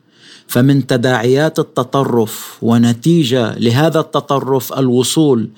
فمن 0.53 0.87
تداعيات 0.87 1.59
التطرف 1.59 2.57
ونتيجة 2.61 3.55
لهذا 3.59 3.99
التطرف 3.99 4.73
الوصول 4.73 5.49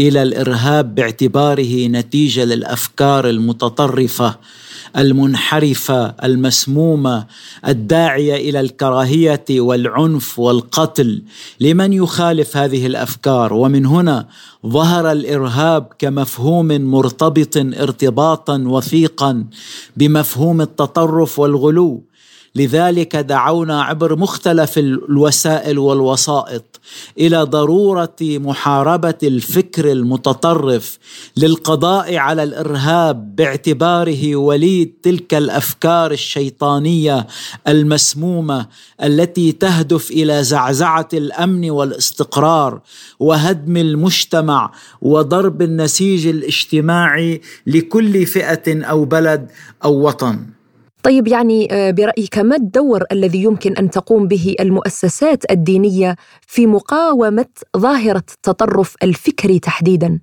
إلى 0.00 0.22
الإرهاب 0.22 0.94
باعتباره 0.94 1.86
نتيجة 1.86 2.44
للأفكار 2.44 3.28
المتطرفة 3.28 4.36
المنحرفة 4.96 6.06
المسمومة 6.06 7.26
الداعية 7.68 8.50
إلى 8.50 8.60
الكراهية 8.60 9.44
والعنف 9.50 10.38
والقتل 10.38 11.22
لمن 11.60 11.92
يخالف 11.92 12.56
هذه 12.56 12.86
الأفكار. 12.86 13.52
ومن 13.52 13.86
هنا 13.86 14.26
ظهر 14.66 15.12
الإرهاب 15.12 15.86
كمفهوم 15.98 16.66
مرتبط 16.66 17.56
ارتباطا 17.56 18.58
وثيقا 18.66 19.44
بمفهوم 19.96 20.60
التطرف 20.60 21.38
والغلو. 21.38 22.09
لذلك 22.54 23.16
دعونا 23.16 23.82
عبر 23.82 24.16
مختلف 24.16 24.78
الوسائل 24.78 25.78
والوسائط 25.78 26.80
إلى 27.18 27.42
ضرورة 27.42 28.16
محاربة 28.20 29.18
الفكر 29.22 29.92
المتطرف 29.92 30.98
للقضاء 31.36 32.16
على 32.16 32.42
الإرهاب 32.42 33.36
باعتباره 33.36 34.36
وليد 34.36 34.94
تلك 35.02 35.34
الأفكار 35.34 36.12
الشيطانية 36.12 37.26
المسمومة 37.68 38.66
التي 39.02 39.52
تهدف 39.52 40.10
إلى 40.10 40.42
زعزعة 40.42 41.08
الأمن 41.12 41.70
والاستقرار 41.70 42.80
وهدم 43.18 43.76
المجتمع 43.76 44.72
وضرب 45.02 45.62
النسيج 45.62 46.26
الاجتماعي 46.26 47.40
لكل 47.66 48.26
فئة 48.26 48.84
أو 48.84 49.04
بلد 49.04 49.50
أو 49.84 50.06
وطن. 50.06 50.59
طيب 51.02 51.28
يعني 51.28 51.68
آه، 51.72 51.90
برأيك 51.90 52.38
ما 52.38 52.56
الدور 52.56 53.04
الذي 53.12 53.42
يمكن 53.42 53.76
أن 53.76 53.90
تقوم 53.90 54.28
به 54.28 54.54
المؤسسات 54.60 55.50
الدينية 55.50 56.16
في 56.46 56.66
مقاومة 56.66 57.46
ظاهرة 57.76 58.24
التطرف 58.34 58.94
الفكري 59.02 59.58
تحديداً؟ 59.58 60.20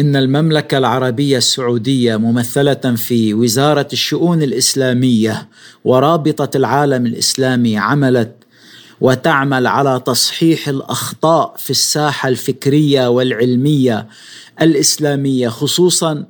إن 0.00 0.16
المملكة 0.16 0.78
العربية 0.78 1.36
السعودية 1.36 2.16
ممثلة 2.16 2.94
في 2.96 3.34
وزارة 3.34 3.88
الشؤون 3.92 4.42
الإسلامية 4.42 5.48
ورابطة 5.84 6.56
العالم 6.56 7.06
الإسلامي 7.06 7.78
عملت 7.78 8.34
وتعمل 9.00 9.66
على 9.66 10.02
تصحيح 10.06 10.68
الأخطاء 10.68 11.54
في 11.58 11.70
الساحة 11.70 12.28
الفكرية 12.28 13.08
والعلمية 13.08 14.06
الإسلامية 14.62 15.48
خصوصاً 15.48 16.26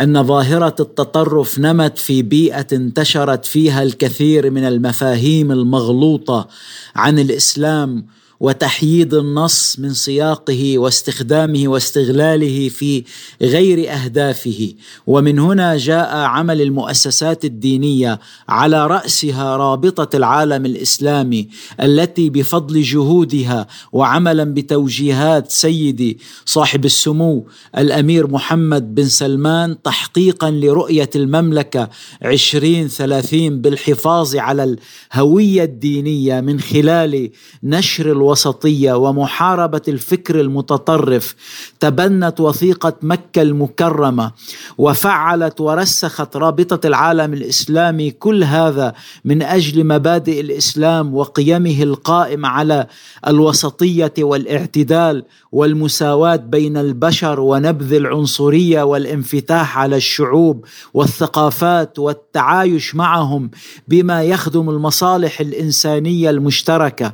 أن 0.00 0.26
ظاهرة 0.26 0.76
التطرف 0.80 1.58
نمت 1.58 1.98
في 1.98 2.22
بيئة 2.22 2.66
انتشرت 2.72 3.44
فيها 3.44 3.82
الكثير 3.82 4.50
من 4.50 4.64
المفاهيم 4.64 5.52
المغلوطة 5.52 6.48
عن 6.96 7.18
الإسلام 7.18 8.06
وتحييد 8.42 9.14
النص 9.14 9.78
من 9.78 9.94
سياقه 9.94 10.78
واستخدامه 10.78 11.68
واستغلاله 11.68 12.68
في 12.68 13.04
غير 13.42 13.92
أهدافه. 13.92 14.72
ومن 15.06 15.38
هنا 15.38 15.76
جاء 15.76 16.16
عمل 16.16 16.62
المؤسسات 16.62 17.44
الدينية 17.44 18.20
على 18.48 18.86
رأسها 18.86 19.56
رابطة 19.56 20.16
العالم 20.16 20.66
الإسلامي 20.66 21.48
التي 21.82 22.30
بفضل 22.30 22.82
جهودها 22.82 23.66
وعملا 23.92 24.44
بتوجيهات 24.44 25.50
سيدي 25.50 26.18
صاحب 26.44 26.84
السمو 26.84 27.46
الأمير 27.78 28.26
محمد 28.26 28.94
بن 28.94 29.04
سلمان 29.04 29.82
تحقيقا 29.82 30.50
لرؤية 30.50 31.10
المملكة 31.16 31.88
2030 32.24 33.60
بالحفاظ 33.60 34.36
على 34.36 34.76
الهوية 35.14 35.64
الدينية 35.64 36.40
من 36.40 36.60
خلال 36.60 37.30
نشر 37.62 38.12
الوطن 38.12 38.31
الوسطية 38.32 38.92
ومحاربة 38.92 39.82
الفكر 39.88 40.40
المتطرف 40.40 41.34
تبنت 41.80 42.40
وثيقة 42.40 42.92
مكة 43.02 43.42
المكرمة 43.42 44.32
وفعلت 44.78 45.60
ورسخت 45.60 46.36
رابطة 46.36 46.86
العالم 46.86 47.34
الإسلامي 47.34 48.10
كل 48.10 48.44
هذا 48.44 48.94
من 49.24 49.42
أجل 49.42 49.86
مبادئ 49.86 50.40
الإسلام 50.40 51.14
وقيمه 51.14 51.82
القائمه 51.82 52.48
على 52.48 52.86
الوسطية 53.26 54.14
والاعتدال 54.18 55.24
والمساواة 55.52 56.36
بين 56.36 56.76
البشر 56.76 57.40
ونبذ 57.40 57.92
العنصرية 57.92 58.82
والانفتاح 58.82 59.78
على 59.78 59.96
الشعوب 59.96 60.64
والثقافات 60.94 61.98
والتعايش 61.98 62.94
معهم 62.94 63.50
بما 63.88 64.22
يخدم 64.22 64.70
المصالح 64.70 65.40
الإنسانية 65.40 66.30
المشتركة 66.30 67.12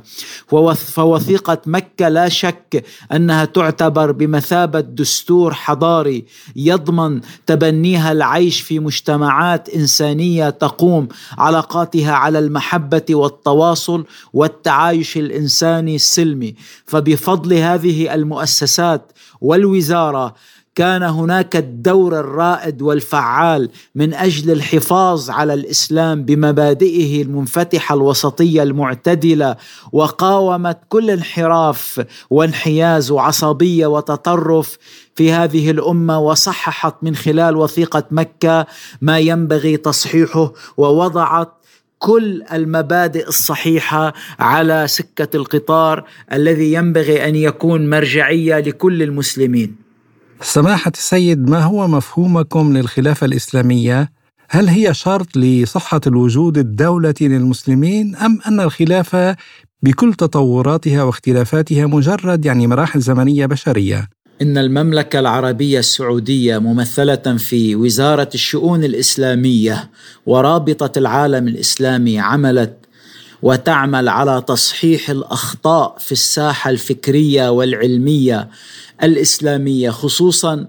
ووثيقه 1.09 1.57
مكة 1.65 2.09
لا 2.09 2.29
شك 2.29 2.85
أنها 3.11 3.45
تعتبر 3.45 4.11
بمثابة 4.11 4.79
دستور 4.79 5.53
حضاري 5.53 6.25
يضمن 6.55 7.21
تبنيها 7.45 8.11
العيش 8.11 8.61
في 8.61 8.79
مجتمعات 8.79 9.69
إنسانية 9.69 10.49
تقوم 10.49 11.07
علاقاتها 11.37 12.11
على 12.11 12.39
المحبة 12.39 13.05
والتواصل 13.09 14.05
والتعايش 14.33 15.17
الإنساني 15.17 15.95
السلمي. 15.95 16.55
فبفضل 16.85 17.53
هذه 17.53 18.13
المؤسسات 18.13 19.11
والوزارة 19.41 20.35
كان 20.79 21.03
هناك 21.03 21.55
الدور 21.55 22.19
الرائد 22.19 22.81
والفعال 22.81 23.69
من 23.95 24.13
أجل 24.13 24.51
الحفاظ 24.51 25.29
على 25.29 25.53
الإسلام 25.53 26.23
بمبادئه 26.23 27.21
المنفتحة 27.21 27.95
الوسطية 27.95 28.63
المعتدلة 28.63 29.55
وقاومت 29.91 30.77
كل 30.89 31.09
انحراف 31.09 32.05
وانحياز 32.29 33.11
وعصبية 33.11 33.87
وتطرف 33.87 34.77
في 35.15 35.31
هذه 35.31 35.71
الأمة 35.71 36.19
وصححت 36.19 36.95
من 37.01 37.15
خلال 37.15 37.57
وثيقة 37.57 38.03
مكة 38.11 38.67
ما 39.01 39.19
ينبغي 39.19 39.77
تصحيحه 39.77 40.53
ووضعت 40.77 41.53
كل 41.97 42.43
المبادئ 42.53 43.27
الصحيحة 43.27 44.13
على 44.39 44.87
سكة 44.87 45.37
القطار 45.37 46.03
الذي 46.33 46.73
ينبغي 46.73 47.27
أن 47.27 47.35
يكون 47.35 47.89
مرجعية 47.89 48.59
لكل 48.59 49.03
المسلمين. 49.03 49.88
سماحة 50.41 50.91
السيد 50.95 51.49
ما 51.49 51.59
هو 51.59 51.87
مفهومكم 51.87 52.77
للخلافة 52.77 53.25
الإسلامية؟ 53.25 54.11
هل 54.49 54.67
هي 54.67 54.93
شرط 54.93 55.37
لصحة 55.37 56.01
الوجود 56.07 56.57
الدولة 56.57 57.13
للمسلمين 57.21 58.15
أم 58.15 58.39
أن 58.47 58.59
الخلافة 58.59 59.35
بكل 59.83 60.13
تطوراتها 60.13 61.03
واختلافاتها 61.03 61.85
مجرد 61.85 62.45
يعني 62.45 62.67
مراحل 62.67 62.99
زمنية 62.99 63.45
بشرية؟ 63.45 64.09
إن 64.41 64.57
المملكة 64.57 65.19
العربية 65.19 65.79
السعودية 65.79 66.57
ممثلة 66.57 67.37
في 67.37 67.75
وزارة 67.75 68.29
الشؤون 68.35 68.83
الإسلامية 68.83 69.89
ورابطة 70.25 70.99
العالم 70.99 71.47
الإسلامي 71.47 72.19
عملت 72.19 72.88
وتعمل 73.41 74.09
على 74.09 74.43
تصحيح 74.47 75.09
الأخطاء 75.09 75.95
في 75.99 76.11
الساحة 76.11 76.69
الفكرية 76.69 77.49
والعلمية 77.49 78.49
الإسلامية 79.03 79.89
خصوصا 79.89 80.67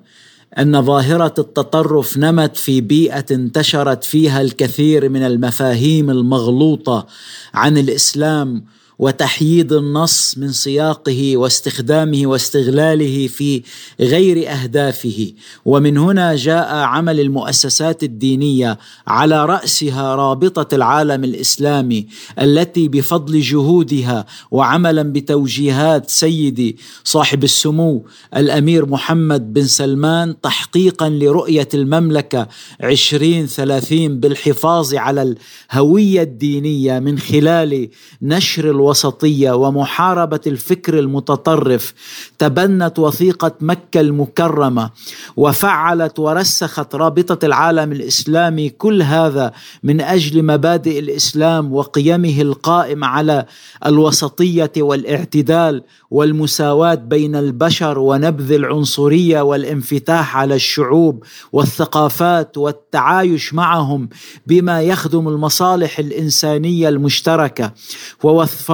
أن 0.58 0.82
ظاهرة 0.82 1.34
التطرف 1.38 2.18
نمت 2.18 2.56
في 2.56 2.80
بيئة 2.80 3.24
انتشرت 3.30 4.04
فيها 4.04 4.40
الكثير 4.40 5.08
من 5.08 5.22
المفاهيم 5.22 6.10
المغلوطة 6.10 7.06
عن 7.54 7.78
الإسلام 7.78 8.64
وتحييد 9.00 9.72
النص 9.72 10.38
من 10.38 10.52
سياقه 10.52 11.36
واستخدامه 11.36 12.22
واستغلاله 12.24 13.26
في 13.26 13.62
غير 14.00 14.50
أهدافه. 14.52 15.32
ومن 15.64 15.98
هنا 15.98 16.36
جاء 16.36 16.74
عمل 16.74 17.20
المؤسسات 17.20 18.02
الدينية 18.02 18.78
على 19.06 19.44
رأسها 19.46 20.14
رابطة 20.14 20.74
العالم 20.74 21.24
الإسلامي 21.24 22.06
التي 22.40 22.88
بفضل 22.88 23.40
جهودها 23.40 24.26
وعملا 24.50 25.02
بتوجيهات 25.02 26.10
سيدي 26.10 26.76
صاحب 27.04 27.44
السمو 27.44 28.06
الأمير 28.36 28.86
محمد 28.86 29.52
بن 29.52 29.64
سلمان 29.64 30.40
تحقيقا 30.40 31.08
لرؤية 31.08 31.68
المملكة 31.74 32.48
2030 32.84 34.20
بالحفاظ 34.20 34.94
على 34.94 35.34
الهوية 35.72 36.22
الدينية 36.22 36.98
من 36.98 37.18
خلال 37.18 37.88
نشر 38.22 38.70
الوطن 38.70 38.89
الوسطية 38.90 39.52
ومحاربة 39.52 40.40
الفكر 40.46 40.98
المتطرف 40.98 41.94
تبنت 42.38 42.98
وثيقة 42.98 43.52
مكة 43.60 44.00
المكرمة 44.00 44.90
وفعلت 45.36 46.18
ورسخت 46.18 46.94
رابطة 46.94 47.46
العالم 47.46 47.92
الإسلامي 47.92 48.68
كل 48.70 49.02
هذا 49.02 49.52
من 49.82 50.00
أجل 50.00 50.42
مبادئ 50.42 50.98
الإسلام 50.98 51.72
وقيمه 51.72 52.40
القائمه 52.40 53.06
على 53.06 53.46
الوسطية 53.86 54.72
والاعتدال 54.76 55.82
والمساواة 56.10 56.94
بين 56.94 57.36
البشر 57.36 57.98
ونبذ 57.98 58.52
العنصرية 58.52 59.40
والانفتاح 59.40 60.36
على 60.36 60.54
الشعوب 60.54 61.24
والثقافات 61.52 62.58
والتعايش 62.58 63.54
معهم 63.54 64.08
بما 64.46 64.82
يخدم 64.82 65.28
المصالح 65.28 65.98
الإنسانية 65.98 66.88
المشتركة 66.88 67.72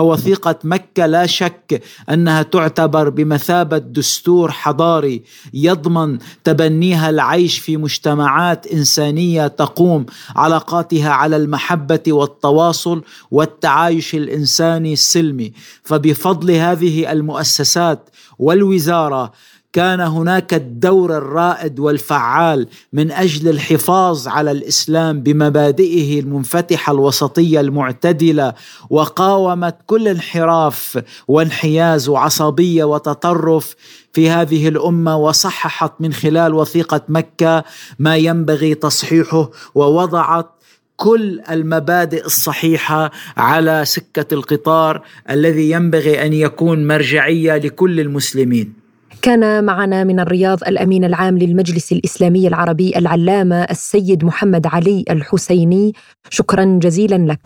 فوثيقة 0.06 0.58
مكة 0.64 1.06
لا 1.06 1.26
شك 1.26 1.82
أنها 2.10 2.42
تعتبر 2.42 3.08
بمثابة 3.08 3.78
دستور 3.78 4.50
حضاري 4.50 5.22
يضمن 5.54 6.18
تبنيها 6.44 7.10
العيش 7.10 7.58
في 7.58 7.76
مجتمعات 7.76 8.66
إنسانية 8.66 9.46
تقوم 9.46 10.06
علاقاتها 10.36 11.10
على 11.10 11.36
المحبة 11.36 12.02
والتواصل 12.08 13.02
والتعايش 13.30 14.14
الإنساني 14.14 14.92
السلمي. 14.92 15.52
فبفضل 15.82 16.50
هذه 16.50 17.12
المؤسسات 17.12 18.10
والوزارة 18.38 19.32
كان 19.72 20.00
هناك 20.00 20.54
الدور 20.54 21.16
الرائد 21.16 21.78
والفعال 21.80 22.68
من 22.92 23.10
أجل 23.10 23.48
الحفاظ 23.48 24.28
على 24.28 24.50
الإسلام 24.50 25.20
بمبادئه 25.20 26.20
المنفتحة 26.20 26.92
الوسطية 26.92 27.60
المعتدلة 27.60 28.54
وقاومت 28.90 29.76
كل 29.86 30.08
انحراف 30.08 31.02
وانحياز 31.28 32.08
وعصبية 32.08 32.84
وتطرف 32.84 33.74
في 34.12 34.30
هذه 34.30 34.68
الأمة 34.68 35.16
وصححت 35.16 35.92
من 36.00 36.12
خلال 36.12 36.54
وثيقة 36.54 37.00
مكة 37.08 37.64
ما 37.98 38.16
ينبغي 38.16 38.74
تصحيحه 38.74 39.50
ووضعت 39.74 40.50
كل 40.96 41.40
المبادئ 41.50 42.24
الصحيحة 42.26 43.10
على 43.36 43.84
سكة 43.84 44.34
القطار 44.34 45.02
الذي 45.30 45.70
ينبغي 45.70 46.26
أن 46.26 46.32
يكون 46.32 46.86
مرجعية 46.86 47.56
لكل 47.56 48.00
المسلمين. 48.00 48.85
كان 49.26 49.64
معنا 49.64 50.04
من 50.04 50.20
الرياض 50.20 50.58
الأمين 50.68 51.04
العام 51.04 51.38
للمجلس 51.38 51.92
الإسلامي 51.92 52.48
العربي 52.48 52.98
العلامة 52.98 53.56
السيد 53.56 54.24
محمد 54.24 54.66
علي 54.66 55.04
الحسيني. 55.10 55.92
شكرا 56.30 56.78
جزيلا 56.82 57.32
لك. 57.32 57.40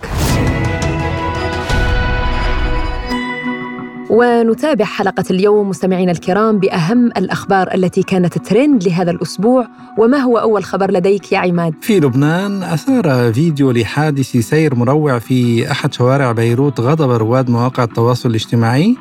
ونتابع 4.10 4.84
حلقة 4.84 5.24
اليوم 5.30 5.68
مستمعينا 5.68 6.12
الكرام 6.12 6.58
بأهم 6.58 7.06
الأخبار 7.06 7.74
التي 7.74 8.02
كانت 8.02 8.38
ترند 8.38 8.84
لهذا 8.84 9.10
الأسبوع. 9.10 9.66
وما 9.98 10.18
هو 10.18 10.38
أول 10.38 10.64
خبر 10.64 10.90
لديك 10.90 11.32
يا 11.32 11.38
عماد؟ 11.38 11.74
في 11.80 12.00
لبنان 12.00 12.62
أثار 12.62 13.32
فيديو 13.32 13.70
لحادث 13.70 14.36
سير 14.36 14.74
مروع 14.74 15.18
في 15.18 15.70
أحد 15.70 15.94
شوارع 15.94 16.32
بيروت 16.32 16.80
غضب 16.80 17.10
رواد 17.10 17.50
مواقع 17.50 17.84
التواصل 17.84 18.28
الاجتماعي. 18.30 18.96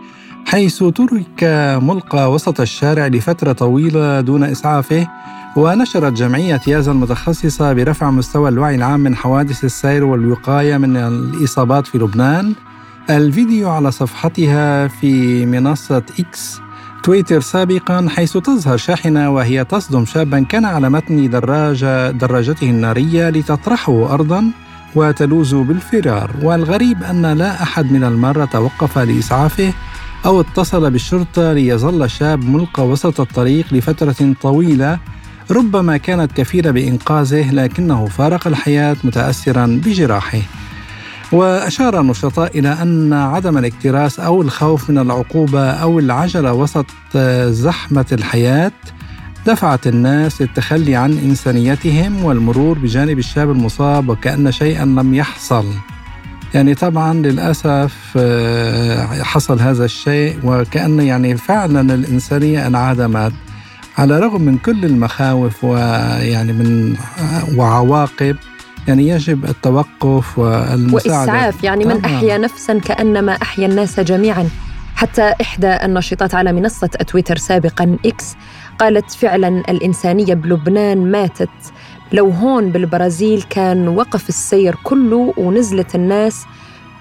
حيث 0.46 0.84
ترك 0.84 1.44
ملقى 1.82 2.32
وسط 2.32 2.62
الشارع 2.62 3.08
لفترة 3.08 3.52
طويلة 3.52 4.22
دون 4.22 4.44
إسعافه 4.44 5.08
ونشرت 5.56 6.14
جمعية 6.14 6.62
يازا 6.68 6.92
المتخصصة 6.92 7.74
برفع 7.74 8.12
مستوى 8.12 8.50
الوعي 8.50 8.76
العام 8.76 9.00
من 9.00 9.16
حوادث 9.16 9.64
السير 9.64 10.04
والوقاية 10.04 10.78
من 10.78 10.98
الإصابات 10.98 11.88
في 11.88 11.98
لبنان. 11.98 12.54
الفيديو 13.10 13.70
على 13.70 13.92
صفحتها 13.92 14.88
في 14.88 15.46
منصة 15.46 16.04
إكس 16.20 16.60
تويتر 17.04 17.42
سابقا 17.42 18.08
حيث 18.10 18.38
تظهر 18.38 18.78
شاحنة 18.78 19.30
وهي 19.30 19.64
تصدم 19.64 20.06
شابا 20.06 20.40
كان 20.40 20.66
على 20.66 20.90
متن 20.90 21.30
دراجة 21.30 22.12
دراجته 22.12 22.70
النارية 22.70 23.30
لتطرحه 23.30 24.14
أرضا 24.14 24.52
وتلوذ 24.96 25.64
بالفرار. 25.64 26.32
والغريب 26.42 27.04
أن 27.04 27.26
لا 27.26 27.64
أحد 27.64 27.92
من 27.92 28.04
المرة 28.04 28.46
توقف 28.46 28.98
لإسعافه. 28.98 29.74
أو 30.26 30.42
اتصل 30.42 30.92
بالشرطة 30.92 31.54
ليظل 31.54 32.04
الشاب 32.04 32.44
ملقى 32.50 32.88
وسط 32.88 33.20
الطريق 33.20 33.74
لفترة 33.74 34.34
طويلة 34.42 35.00
ربما 35.52 35.98
كانت 35.98 36.32
كفيلة 36.32 36.72
بإنقاذه 36.72 37.52
لكنه 37.52 38.06
فارق 38.06 38.48
الحياة 38.48 38.98
متأثرا 39.04 39.82
بجراحه. 39.86 40.40
وأشار 41.32 42.02
النشطاء 42.02 42.60
إلى 42.60 42.70
أن 42.82 43.14
عدم 43.14 43.58
الاكتراث 43.58 44.20
أو 44.20 44.42
الخوف 44.42 44.90
من 44.90 44.98
العقوبة 44.98 45.72
أو 45.72 46.00
العجلة 46.00 46.54
وسط 46.54 46.86
زحمة 47.48 48.06
الحياة 48.12 48.72
دفعت 49.48 49.88
الناس 49.88 50.42
للتخلي 50.42 50.96
عن 50.96 51.12
إنسانيتهم 51.12 52.24
والمرور 52.24 52.80
بجانب 52.80 53.20
الشاب 53.20 53.52
المصاب 53.52 54.10
وكأن 54.10 54.52
شيئا 54.52 54.86
لم 54.86 55.14
يحصل. 55.14 55.66
يعني 56.54 56.76
طبعا 56.76 57.14
للأسف 57.14 58.14
آه، 58.18 59.24
حصل 59.24 59.60
هذا 59.60 59.86
الشيء 59.86 60.40
وكأن 60.44 61.00
يعني 61.00 61.38
فعلا 61.38 61.94
الإنسانية 61.94 62.68
انعدمت. 62.68 63.34
على 63.98 64.18
الرغم 64.18 64.42
من 64.42 64.58
كل 64.58 64.86
المخاوف 64.86 65.64
ويعني 65.64 66.54
من 66.54 66.96
وعواقب 67.56 68.36
يعني 68.88 69.08
يجب 69.08 69.46
التوقف 69.46 70.40
والمساعدة. 70.40 71.32
وإسعاف 71.32 71.64
يعني 71.64 71.86
من 71.86 72.06
أحيا 72.06 72.38
نفسا 72.38 72.80
كأنما 72.80 73.32
أحيا 73.42 73.68
الناس 73.68 74.00
جميعا. 74.00 74.50
حتى 74.96 75.34
إحدى 75.42 75.68
الناشطات 75.68 76.36
على 76.36 76.54
منصة 76.54 76.88
تويتر 76.88 77.38
سابقا 77.38 77.98
إكس 78.06 78.36
قالت 78.80 79.12
فعلا 79.12 79.48
الإنسانية 79.48 80.34
بلبنان 80.34 81.12
ماتت. 81.12 81.50
لو 82.14 82.30
هون 82.30 82.72
بالبرازيل 82.72 83.44
كان 83.50 83.88
وقف 83.88 84.30
السير 84.30 84.76
كله 84.84 85.34
ونزلت 85.38 85.96
الناس 85.96 86.46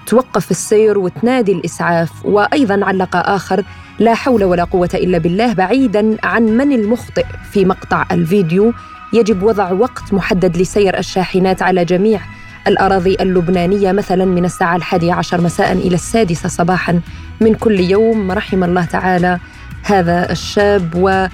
توقف 0.05 0.51
السير 0.51 0.99
وتنادي 0.99 1.51
الإسعاف 1.51 2.25
وأيضا 2.25 2.85
علق 2.85 3.15
آخر 3.15 3.63
لا 3.99 4.13
حول 4.13 4.43
ولا 4.43 4.63
قوة 4.63 4.89
إلا 4.93 5.17
بالله 5.17 5.53
بعيدا 5.53 6.17
عن 6.23 6.43
من 6.43 6.71
المخطئ. 6.71 7.25
في 7.51 7.65
مقطع 7.65 8.05
الفيديو 8.11 8.73
يجب 9.13 9.43
وضع 9.43 9.71
وقت 9.71 10.13
محدد 10.13 10.57
لسير 10.57 10.97
الشاحنات 10.97 11.61
على 11.61 11.85
جميع 11.85 12.19
الأراضي 12.67 13.17
اللبنانية 13.21 13.91
مثلا 13.91 14.25
من 14.25 14.45
الساعة 14.45 14.75
الحادية 14.75 15.13
عشر 15.13 15.41
مساء 15.41 15.71
إلى 15.71 15.95
السادسة 15.95 16.49
صباحا 16.49 16.99
من 17.41 17.53
كل 17.53 17.79
يوم. 17.79 18.31
رحم 18.31 18.63
الله 18.63 18.85
تعالى 18.85 19.39
هذا 19.83 20.31
الشاب 20.31 20.95
و 20.95 21.25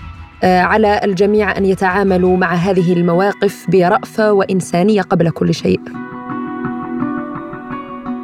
على 0.45 1.01
الجميع 1.03 1.57
أن 1.57 1.65
يتعاملوا 1.65 2.37
مع 2.37 2.53
هذه 2.53 2.93
المواقف 2.93 3.65
برأفة 3.69 4.33
وإنسانية 4.33 5.01
قبل 5.01 5.29
كل 5.29 5.53
شيء. 5.53 5.79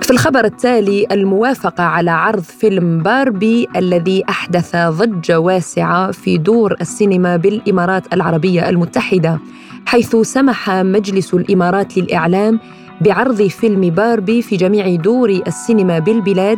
في 0.01 0.11
الخبر 0.11 0.45
التالي 0.45 1.07
الموافقة 1.11 1.83
على 1.83 2.11
عرض 2.11 2.43
فيلم 2.43 3.03
باربي 3.03 3.67
الذي 3.75 4.23
أحدث 4.29 4.75
ضجة 4.75 5.39
واسعة 5.39 6.11
في 6.11 6.37
دور 6.37 6.75
السينما 6.81 7.37
بالإمارات 7.37 8.13
العربية 8.13 8.69
المتحدة 8.69 9.39
حيث 9.85 10.15
سمح 10.15 10.69
مجلس 10.69 11.33
الإمارات 11.33 11.97
للإعلام 11.97 12.59
بعرض 13.01 13.41
فيلم 13.41 13.81
باربي 13.81 14.41
في 14.41 14.55
جميع 14.55 14.95
دور 14.95 15.29
السينما 15.29 15.99
بالبلاد 15.99 16.57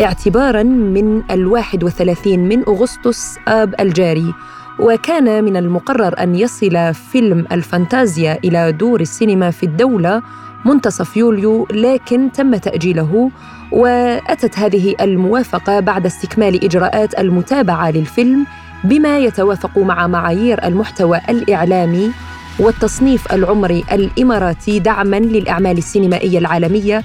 اعتباراً 0.00 0.62
من 0.62 1.22
الواحد 1.30 1.84
وثلاثين 1.84 2.48
من 2.48 2.62
أغسطس 2.68 3.38
آب 3.48 3.74
الجاري 3.80 4.34
وكان 4.78 5.44
من 5.44 5.56
المقرر 5.56 6.14
أن 6.22 6.34
يصل 6.34 6.94
فيلم 6.94 7.46
الفانتازيا 7.52 8.38
إلى 8.44 8.72
دور 8.72 9.00
السينما 9.00 9.50
في 9.50 9.62
الدولة 9.62 10.22
منتصف 10.64 11.16
يوليو 11.16 11.66
لكن 11.70 12.32
تم 12.32 12.56
تأجيله 12.56 13.30
وأتت 13.72 14.58
هذه 14.58 14.94
الموافقة 15.00 15.80
بعد 15.80 16.06
استكمال 16.06 16.64
إجراءات 16.64 17.18
المتابعة 17.18 17.90
للفيلم 17.90 18.46
بما 18.84 19.18
يتوافق 19.18 19.78
مع 19.78 20.06
معايير 20.06 20.64
المحتوى 20.64 21.20
الإعلامي 21.28 22.10
والتصنيف 22.58 23.32
العمري 23.32 23.84
الإماراتي 23.92 24.78
دعماً 24.78 25.16
للأعمال 25.16 25.78
السينمائية 25.78 26.38
العالمية 26.38 27.02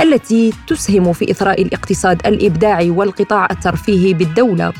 التي 0.00 0.52
تسهم 0.66 1.12
في 1.12 1.30
إثراء 1.30 1.62
الاقتصاد 1.62 2.26
الإبداعي 2.26 2.90
والقطاع 2.90 3.48
الترفيهي 3.50 4.14
بالدولة. 4.14 4.72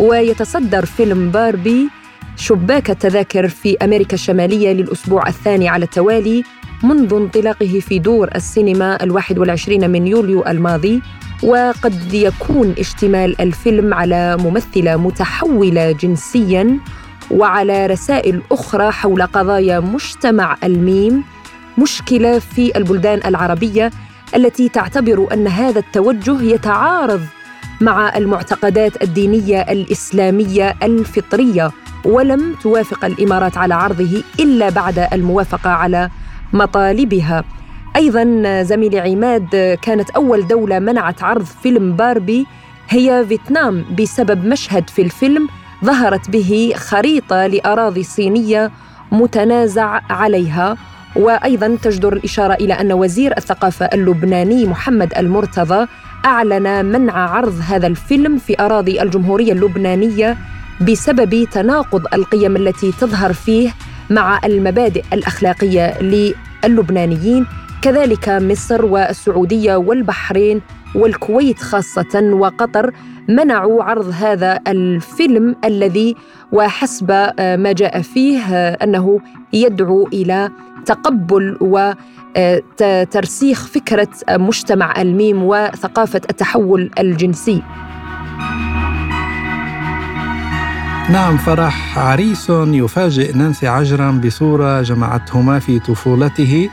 ويتصدر 0.00 0.84
فيلم 0.84 1.30
باربي 1.30 1.88
شباك 2.36 2.90
التذاكر 2.90 3.48
في 3.48 3.76
أمريكا 3.82 4.14
الشمالية 4.14 4.72
للأسبوع 4.72 5.28
الثاني 5.28 5.68
على 5.68 5.84
التوالي 5.84 6.44
منذ 6.82 7.14
انطلاقه 7.14 7.80
في 7.80 7.98
دور 7.98 8.28
السينما 8.34 9.02
الواحد 9.02 9.38
والعشرين 9.38 9.90
من 9.90 10.06
يوليو 10.06 10.42
الماضي 10.46 11.02
وقد 11.42 12.14
يكون 12.14 12.74
اشتمال 12.78 13.40
الفيلم 13.40 13.94
على 13.94 14.36
ممثلة 14.36 14.96
متحولة 14.96 15.92
جنسياً 15.92 16.80
وعلى 17.30 17.86
رسائل 17.86 18.42
أخرى 18.52 18.92
حول 18.92 19.22
قضايا 19.22 19.80
مجتمع 19.80 20.56
الميم 20.64 21.24
مشكلة 21.78 22.38
في 22.38 22.76
البلدان 22.76 23.20
العربية 23.26 23.90
التي 24.36 24.68
تعتبر 24.68 25.28
أن 25.32 25.46
هذا 25.46 25.78
التوجه 25.78 26.42
يتعارض 26.42 27.20
مع 27.80 28.16
المعتقدات 28.16 29.02
الدينية 29.02 29.60
الإسلامية 29.60 30.74
الفطرية 30.82 31.70
ولم 32.04 32.54
توافق 32.62 33.04
الإمارات 33.04 33.56
على 33.56 33.74
عرضه 33.74 34.22
إلا 34.40 34.68
بعد 34.70 35.08
الموافقة 35.12 35.70
على 35.70 36.10
مطالبها. 36.52 37.44
أيضا 37.96 38.62
زميلي 38.62 39.00
عماد 39.00 39.78
كانت 39.82 40.10
أول 40.10 40.46
دولة 40.46 40.78
منعت 40.78 41.22
عرض 41.22 41.44
فيلم 41.44 41.96
باربي 41.96 42.46
هي 42.88 43.24
فيتنام 43.28 43.84
بسبب 43.98 44.44
مشهد 44.44 44.90
في 44.90 45.02
الفيلم 45.02 45.48
ظهرت 45.84 46.30
به 46.30 46.72
خريطة 46.76 47.46
لأراضي 47.46 48.02
صينية 48.02 48.70
متنازع 49.12 50.00
عليها. 50.10 50.76
وأيضا 51.16 51.76
تجدر 51.82 52.12
الإشارة 52.12 52.54
إلى 52.54 52.74
أن 52.74 52.92
وزير 52.92 53.36
الثقافة 53.36 53.86
اللبناني 53.86 54.66
محمد 54.66 55.12
المرتضى 55.18 55.86
أعلن 56.24 56.84
منع 56.84 57.12
عرض 57.12 57.60
هذا 57.68 57.86
الفيلم 57.86 58.38
في 58.38 58.60
أراضي 58.60 59.02
الجمهورية 59.02 59.52
اللبنانية 59.52 60.36
بسبب 60.80 61.44
تناقض 61.52 62.02
القيم 62.14 62.56
التي 62.56 62.92
تظهر 62.92 63.32
فيه 63.32 63.74
مع 64.10 64.40
المبادئ 64.44 65.04
الأخلاقية 65.12 66.02
للبنانيين 66.64 67.46
كذلك 67.82 68.28
مصر 68.28 68.84
والسعودية 68.84 69.76
والبحرين 69.76 70.60
والكويت 70.94 71.58
خاصة 71.58 72.30
وقطر 72.32 72.92
منعوا 73.28 73.84
عرض 73.84 74.12
هذا 74.14 74.60
الفيلم 74.68 75.56
الذي 75.64 76.16
وحسب 76.52 77.10
ما 77.38 77.72
جاء 77.72 78.02
فيه 78.02 78.40
أنه 78.68 79.20
يدعو 79.52 80.08
إلى 80.12 80.50
تقبل 80.86 81.58
وترسيخ 82.36 83.66
فكرة 83.66 84.08
مجتمع 84.30 85.00
الميم 85.00 85.42
وثقافة 85.42 86.20
التحول 86.30 86.90
الجنسي. 86.98 87.62
نعم 91.10 91.36
فرح 91.36 91.98
عريس 91.98 92.50
يفاجئ 92.50 93.36
نانسي 93.36 93.68
عجرم 93.68 94.20
بصورة 94.20 94.82
جمعتهما 94.82 95.58
في 95.58 95.78
طفولته 95.78 96.70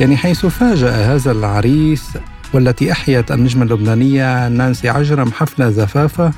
يعني 0.00 0.16
حيث 0.16 0.46
فاجأ 0.46 0.90
هذا 0.90 1.32
العريس 1.32 2.18
والتي 2.54 2.92
أحيت 2.92 3.32
النجمة 3.32 3.64
اللبنانية 3.64 4.48
نانسي 4.48 4.88
عجرم 4.88 5.32
حفل 5.32 5.72
زفافة 5.72 6.32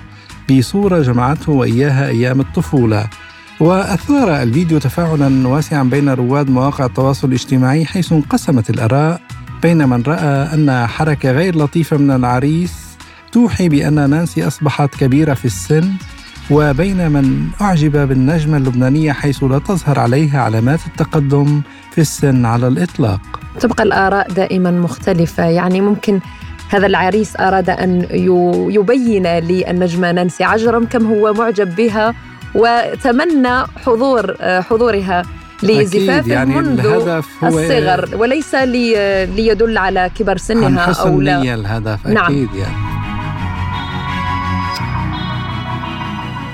بصورة 0.51 1.03
جمعته 1.03 1.53
وإياها 1.53 2.09
أيام 2.09 2.41
الطفولة. 2.41 3.07
وأثار 3.61 4.43
الفيديو 4.43 4.79
تفاعلا 4.79 5.49
واسعا 5.49 5.83
بين 5.83 6.09
رواد 6.09 6.51
مواقع 6.51 6.85
التواصل 6.87 7.29
الاجتماعي 7.29 7.85
حيث 7.85 8.13
انقسمت 8.13 8.71
الآراء 8.71 9.21
بين 9.63 9.89
من 9.89 10.03
رأى 10.03 10.55
أن 10.55 10.87
حركة 10.87 11.31
غير 11.31 11.57
لطيفة 11.57 11.97
من 11.97 12.11
العريس 12.11 12.73
توحي 13.33 13.69
بأن 13.69 14.11
نانسي 14.11 14.47
أصبحت 14.47 14.95
كبيرة 14.95 15.35
في 15.35 15.45
السن 15.45 15.93
وبين 16.51 17.11
من 17.11 17.49
أعجب 17.61 18.09
بالنجمة 18.09 18.57
اللبنانية 18.57 19.13
حيث 19.13 19.45
لا 19.45 19.59
تظهر 19.59 19.99
عليها 19.99 20.41
علامات 20.43 20.81
التقدم 20.87 21.61
في 21.93 22.01
السن 22.01 22.45
على 22.47 22.69
الإطلاق. 22.69 23.21
تبقى 23.61 23.83
الآراء 23.85 24.33
دائما 24.33 24.71
مختلفة 24.71 25.45
يعني 25.45 25.81
ممكن 25.81 26.21
هذا 26.69 26.87
العريس 26.87 27.37
أراد 27.41 27.71
أن 27.71 28.07
يبين 28.71 29.27
للنجمة 29.27 30.13
نانسي 30.13 30.45
عجرم 30.45 30.85
كم 30.85 31.07
هو 31.07 31.33
معجب 31.33 31.77
بها 31.77 32.15
وتمنى 32.55 33.63
حضور 33.87 34.35
حضورها 34.43 35.23
لزفافه 35.63 36.33
يعني 36.33 36.55
منذ 36.55 36.87
الهدف 36.87 37.45
هو 37.45 37.59
الصغر 37.59 38.09
وليس 38.17 38.55
لي 38.55 39.27
ليدل 39.37 39.79
على 39.79 40.11
كبر 40.19 40.37
سنها 40.37 40.93
أو 40.93 41.21
لا. 41.21 41.55
الهدف 41.55 42.07
نعم. 42.07 42.25
أكيد 42.25 42.55
يعني. 42.55 42.99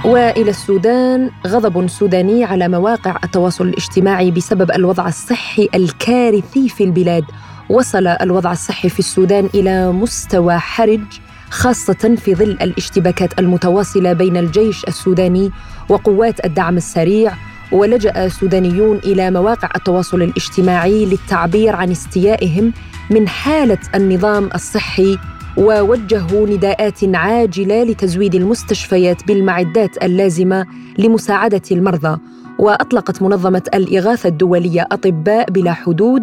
وإلى 0.04 0.50
السودان 0.50 1.30
غضب 1.46 1.88
سوداني 1.88 2.44
على 2.44 2.68
مواقع 2.68 3.16
التواصل 3.24 3.68
الاجتماعي 3.68 4.30
بسبب 4.30 4.70
الوضع 4.70 5.08
الصحي 5.08 5.68
الكارثي 5.74 6.68
في 6.68 6.84
البلاد. 6.84 7.24
وصل 7.70 8.06
الوضع 8.06 8.52
الصحي 8.52 8.88
في 8.88 8.98
السودان 8.98 9.48
إلى 9.54 9.92
مستوى 9.92 10.58
حرج 10.58 11.00
خاصة 11.50 12.14
في 12.16 12.34
ظل 12.34 12.50
الاشتباكات 12.50 13.38
المتواصلة 13.38 14.12
بين 14.12 14.36
الجيش 14.36 14.84
السوداني 14.84 15.50
وقوات 15.88 16.44
الدعم 16.44 16.76
السريع 16.76 17.32
ولجأ 17.72 18.28
سودانيون 18.28 18.96
إلى 18.96 19.30
مواقع 19.30 19.68
التواصل 19.76 20.22
الاجتماعي 20.22 21.04
للتعبير 21.04 21.76
عن 21.76 21.90
استيائهم 21.90 22.72
من 23.10 23.28
حالة 23.28 23.78
النظام 23.94 24.50
الصحي 24.54 25.18
ووجهوا 25.56 26.46
نداءات 26.46 27.14
عاجلة 27.14 27.82
لتزويد 27.82 28.34
المستشفيات 28.34 29.26
بالمعدات 29.26 30.04
اللازمة 30.04 30.66
لمساعدة 30.98 31.62
المرضى. 31.72 32.18
وأطلقت 32.58 33.22
منظمة 33.22 33.62
الإغاثة 33.74 34.28
الدولية 34.28 34.86
أطباء 34.92 35.50
بلا 35.50 35.72
حدود 35.72 36.22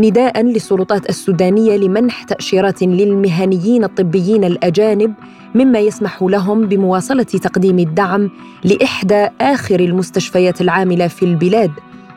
نداء 0.00 0.42
للسلطات 0.42 1.08
السودانية 1.08 1.76
لمنح 1.76 2.22
تأشيرات 2.22 2.82
للمهنيين 2.82 3.84
الطبيين 3.84 4.44
الأجانب 4.44 5.14
مما 5.54 5.78
يسمح 5.78 6.22
لهم 6.22 6.66
بمواصلة 6.66 7.22
تقديم 7.22 7.78
الدعم 7.78 8.30
لإحدى 8.64 9.28
آخر 9.40 9.80
المستشفيات 9.80 10.60
العاملة 10.60 11.06
في 11.06 11.24
البلاد. 11.24 11.70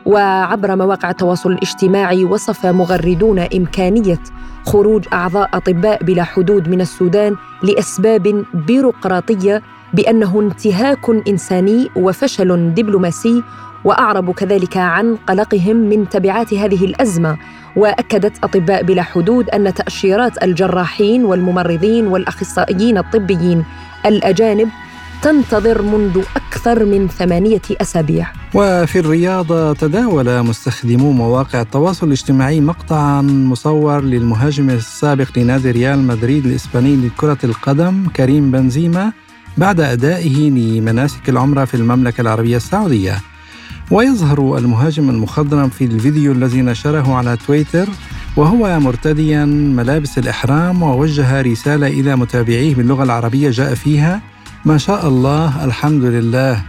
وعبر 0.06 0.76
مواقع 0.76 1.10
التواصل 1.10 1.52
الاجتماعي 1.52 2.24
وصف 2.24 2.66
مغردون 2.66 3.38
إمكانية 3.38 4.18
خروج 4.66 5.04
أعضاء 5.12 5.50
أطباء 5.54 6.04
بلا 6.04 6.22
حدود 6.22 6.68
من 6.68 6.80
السودان 6.80 7.36
لأسباب 7.62 8.44
بيروقراطية 8.54 9.62
بأنه 9.94 10.40
انتهاك 10.40 11.10
إنساني 11.28 11.88
وفشل 11.96 12.74
دبلوماسي 12.74 13.42
واعربوا 13.84 14.34
كذلك 14.34 14.76
عن 14.76 15.16
قلقهم 15.16 15.76
من 15.76 16.08
تبعات 16.08 16.54
هذه 16.54 16.84
الأزمة 16.84 17.36
وأكدت 17.76 18.44
أطباء 18.44 18.82
بلا 18.82 19.02
حدود 19.02 19.48
أن 19.48 19.74
تأشيرات 19.74 20.42
الجراحين 20.42 21.24
والممرضين 21.24 22.06
والأخصائيين 22.06 22.98
الطبيين 22.98 23.64
الأجانب 24.06 24.68
تنتظر 25.22 25.82
منذ 25.82 26.22
أكثر 26.36 26.84
من 26.84 27.08
ثمانية 27.08 27.62
أسابيع. 27.80 28.26
وفي 28.54 28.98
الرياضة 28.98 29.72
تداول 29.72 30.42
مستخدمو 30.42 31.12
مواقع 31.12 31.60
التواصل 31.60 32.06
الاجتماعي 32.06 32.60
مقطعا 32.60 33.22
مصور 33.22 34.00
للمهاجم 34.00 34.70
السابق 34.70 35.38
لنادي 35.38 35.70
ريال 35.70 36.06
مدريد 36.06 36.46
الإسباني 36.46 36.96
لكرة 36.96 37.38
القدم 37.44 38.06
كريم 38.16 38.50
بنزيما 38.50 39.12
بعد 39.58 39.80
أدائه 39.80 40.50
لمناسك 40.50 41.28
العمرة 41.28 41.64
في 41.64 41.74
المملكة 41.74 42.20
العربية 42.20 42.56
السعودية. 42.56 43.31
ويظهر 43.92 44.58
المهاجم 44.58 45.10
المخضرم 45.10 45.68
في 45.68 45.84
الفيديو 45.84 46.32
الذي 46.32 46.62
نشره 46.62 47.14
على 47.14 47.36
تويتر 47.36 47.88
وهو 48.36 48.80
مرتديا 48.80 49.44
ملابس 49.44 50.18
الإحرام 50.18 50.82
ووجه 50.82 51.40
رسالة 51.40 51.86
إلى 51.86 52.16
متابعيه 52.16 52.74
باللغة 52.74 53.02
العربية 53.02 53.50
جاء 53.50 53.74
فيها 53.74 54.20
ما 54.64 54.78
شاء 54.78 55.08
الله 55.08 55.64
الحمد 55.64 56.04
لله. 56.04 56.62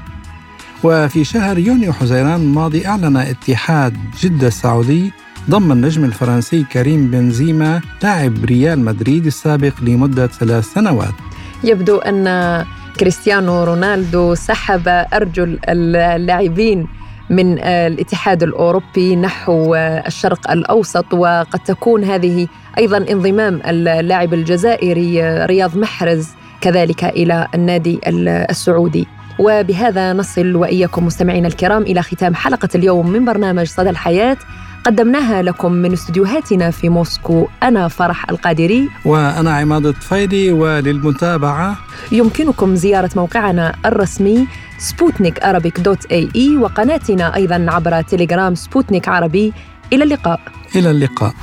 وفي 0.83 1.23
شهر 1.23 1.57
يونيو 1.57 1.93
حزيران 1.93 2.41
الماضي 2.41 2.87
أعلن 2.87 3.17
اتحاد 3.17 3.97
جدة 4.21 4.47
السعودي 4.47 5.11
ضم 5.49 5.71
النجم 5.71 6.03
الفرنسي 6.03 6.63
كريم 6.63 7.11
بنزيما 7.11 7.81
لاعب 8.03 8.45
ريال 8.45 8.79
مدريد 8.79 9.25
السابق 9.25 9.73
لمدة 9.81 10.27
ثلاث 10.27 10.73
سنوات. 10.73 11.13
يبدو 11.63 11.97
أن 11.97 12.65
كريستيانو 12.99 13.63
رونالدو 13.63 14.35
سحب 14.35 14.87
أرجل 14.87 15.59
اللاعبين 15.69 16.87
من 17.29 17.59
الاتحاد 17.59 18.43
الأوروبي 18.43 19.15
نحو 19.15 19.75
الشرق 19.75 20.51
الأوسط 20.51 21.13
وقد 21.13 21.59
تكون 21.65 22.03
هذه 22.03 22.47
أيضا 22.77 22.97
انضمام 22.97 23.61
اللاعب 23.65 24.33
الجزائري 24.33 25.45
رياض 25.45 25.77
محرز 25.77 26.27
كذلك 26.61 27.03
إلى 27.03 27.47
النادي 27.55 27.99
السعودي. 28.49 29.07
وبهذا 29.39 30.13
نصل 30.13 30.55
وإياكم 30.55 31.05
مستمعينا 31.05 31.47
الكرام 31.47 31.81
إلى 31.81 32.01
ختام 32.01 32.35
حلقة 32.35 32.69
اليوم 32.75 33.09
من 33.09 33.25
برنامج 33.25 33.67
صدى 33.67 33.89
الحياة. 33.89 34.37
قدمناها 34.85 35.41
لكم 35.41 35.71
من 35.71 35.93
استديوهاتنا 35.93 36.71
في 36.71 36.89
موسكو 36.89 37.47
أنا 37.63 37.87
فرح 37.87 38.29
القادري. 38.29 38.89
وأنا 39.05 39.57
عماد 39.57 39.85
الطفيلي 39.85 40.51
وللمتابعة 40.51 41.77
يمكنكم 42.11 42.75
زيارة 42.75 43.09
موقعنا 43.15 43.75
الرسمي 43.85 44.47
سبوتنيك 44.83 45.39
أرابيك 45.43 45.79
dot 45.79 46.05
ae 46.05 46.57
وقناتنا 46.57 47.35
أيضا 47.35 47.65
عبر 47.69 48.01
تليجرام 48.01 48.55
سبوتنيك 48.55 49.07
عربي 49.07 49.53
إلى 49.93 50.03
اللقاء. 50.03 50.39
إلى 50.75 50.91
اللقاء. 50.91 51.33